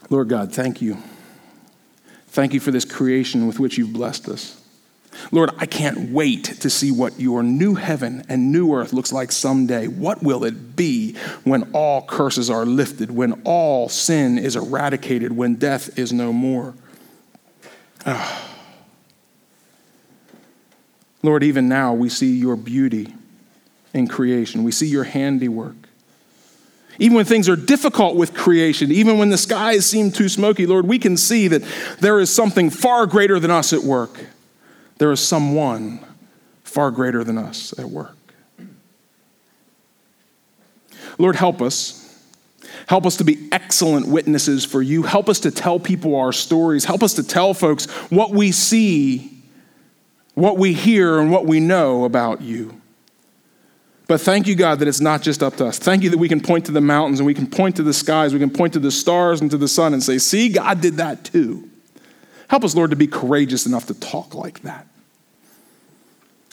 Lord 0.10 0.30
God, 0.30 0.54
thank 0.54 0.82
you. 0.82 0.98
Thank 2.28 2.54
you 2.54 2.60
for 2.60 2.72
this 2.72 2.86
creation 2.86 3.48
with 3.48 3.60
which 3.60 3.78
you've 3.78 3.94
blessed 3.94 4.30
us. 4.30 4.60
Lord, 5.32 5.52
I 5.58 5.66
can't 5.66 6.12
wait 6.12 6.46
to 6.46 6.70
see 6.70 6.92
what 6.92 7.20
your 7.20 7.44
new 7.44 7.76
heaven 7.76 8.24
and 8.30 8.52
new 8.52 8.74
earth 8.74 8.94
looks 8.94 9.12
like 9.12 9.32
someday. 9.32 9.88
What 9.88 10.24
will 10.24 10.44
it 10.44 10.76
be 10.76 11.16
when 11.44 11.72
all 11.74 12.04
curses 12.04 12.50
are 12.50 12.66
lifted, 12.66 13.12
when 13.12 13.42
all 13.44 13.90
sin 13.90 14.38
is 14.38 14.56
eradicated, 14.56 15.36
when 15.36 15.56
death 15.56 15.98
is 15.98 16.14
no 16.14 16.32
more? 16.32 16.74
Oh. 18.06 18.46
Lord, 21.22 21.44
even 21.44 21.68
now 21.68 21.94
we 21.94 22.08
see 22.08 22.38
your 22.38 22.56
beauty 22.56 23.14
in 23.94 24.08
creation, 24.08 24.64
we 24.64 24.72
see 24.72 24.88
your 24.88 25.04
handiwork. 25.04 25.89
Even 27.00 27.16
when 27.16 27.26
things 27.26 27.48
are 27.48 27.56
difficult 27.56 28.18
with 28.18 28.34
creation, 28.34 28.92
even 28.92 29.18
when 29.18 29.30
the 29.30 29.38
skies 29.38 29.86
seem 29.86 30.12
too 30.12 30.28
smoky, 30.28 30.66
Lord, 30.66 30.86
we 30.86 31.00
can 31.00 31.16
see 31.16 31.48
that 31.48 31.64
there 32.02 32.20
is 32.20 32.30
something 32.30 32.70
far 32.70 33.06
greater 33.06 33.40
than 33.40 33.50
us 33.50 33.72
at 33.72 33.84
work. 33.84 34.20
There 34.98 35.12
is 35.12 35.22
someone 35.22 36.02
far 36.64 36.92
greater 36.92 37.24
than 37.24 37.38
us 37.38 37.74
at 37.80 37.86
work. 37.86 38.18
Lord, 41.18 41.38
help 41.38 41.62
us. 41.62 41.96
Help 42.88 43.06
us 43.06 43.18
to 43.18 43.24
be 43.24 43.48
excellent 43.52 44.08
witnesses 44.08 44.66
for 44.66 44.82
you. 44.82 45.04
Help 45.04 45.30
us 45.30 45.40
to 45.42 45.52
tell 45.52 45.80
people 45.80 46.16
our 46.16 46.34
stories. 46.34 46.86
Help 46.86 47.02
us 47.02 47.14
to 47.14 47.24
tell 47.24 47.54
folks 47.54 47.86
what 48.10 48.32
we 48.32 48.52
see, 48.52 49.42
what 50.34 50.58
we 50.58 50.74
hear, 50.74 51.20
and 51.20 51.32
what 51.32 51.46
we 51.46 51.60
know 51.60 52.04
about 52.04 52.42
you. 52.42 52.79
But 54.10 54.20
thank 54.20 54.48
you, 54.48 54.56
God, 54.56 54.80
that 54.80 54.88
it's 54.88 55.02
not 55.02 55.22
just 55.22 55.44
up 55.44 55.58
to 55.58 55.68
us. 55.68 55.78
Thank 55.78 56.02
you 56.02 56.10
that 56.10 56.18
we 56.18 56.28
can 56.28 56.42
point 56.42 56.66
to 56.66 56.72
the 56.72 56.82
mountains 56.82 57.20
and 57.20 57.28
we 57.28 57.36
can 57.36 57.46
point 57.46 57.76
to 57.76 57.84
the 57.84 57.94
skies, 57.94 58.34
we 58.34 58.40
can 58.40 58.50
point 58.50 58.74
to 58.74 58.80
the 58.80 58.90
stars 58.90 59.40
and 59.40 59.52
to 59.52 59.58
the 59.58 59.68
sun 59.68 59.94
and 59.94 60.02
say, 60.02 60.18
See, 60.18 60.50
God 60.50 60.82
did 60.82 60.98
that 60.98 61.24
too. 61.24 61.70
Help 62.48 62.64
us, 62.64 62.74
Lord, 62.74 62.90
to 62.90 62.96
be 62.96 63.06
courageous 63.06 63.68
enough 63.68 63.86
to 63.86 63.94
talk 63.94 64.34
like 64.34 64.64
that. 64.64 64.88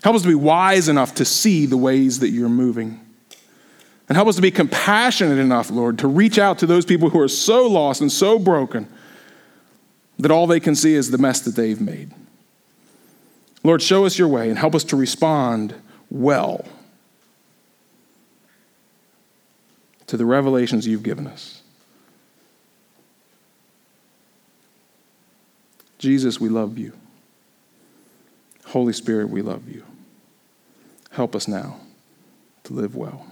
Help 0.04 0.16
us 0.16 0.20
to 0.20 0.28
be 0.28 0.34
wise 0.34 0.90
enough 0.90 1.14
to 1.14 1.24
see 1.24 1.64
the 1.64 1.78
ways 1.78 2.18
that 2.18 2.28
you're 2.28 2.50
moving. 2.50 3.00
And 4.06 4.16
help 4.16 4.28
us 4.28 4.36
to 4.36 4.42
be 4.42 4.50
compassionate 4.50 5.38
enough, 5.38 5.70
Lord, 5.70 5.98
to 6.00 6.08
reach 6.08 6.38
out 6.38 6.58
to 6.58 6.66
those 6.66 6.84
people 6.84 7.08
who 7.08 7.20
are 7.20 7.26
so 7.26 7.66
lost 7.66 8.02
and 8.02 8.12
so 8.12 8.38
broken 8.38 8.86
that 10.18 10.30
all 10.30 10.46
they 10.46 10.60
can 10.60 10.74
see 10.74 10.92
is 10.92 11.10
the 11.10 11.16
mess 11.16 11.40
that 11.40 11.56
they've 11.56 11.80
made. 11.80 12.12
Lord, 13.64 13.80
show 13.80 14.04
us 14.04 14.18
your 14.18 14.28
way 14.28 14.50
and 14.50 14.58
help 14.58 14.74
us 14.74 14.84
to 14.84 14.96
respond 14.96 15.74
well 16.10 16.62
to 20.06 20.16
the 20.16 20.24
revelations 20.24 20.86
you've 20.86 21.02
given 21.02 21.26
us. 21.26 21.62
Jesus, 25.98 26.40
we 26.40 26.48
love 26.48 26.78
you. 26.78 26.92
Holy 28.66 28.92
Spirit, 28.92 29.30
we 29.30 29.42
love 29.42 29.68
you. 29.68 29.84
Help 31.10 31.34
us 31.34 31.48
now 31.48 31.80
to 32.64 32.74
live 32.74 32.94
well. 32.94 33.26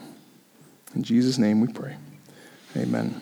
In 0.95 1.03
Jesus' 1.03 1.39
name 1.39 1.61
we 1.61 1.69
pray. 1.69 1.97
Amen. 2.77 3.21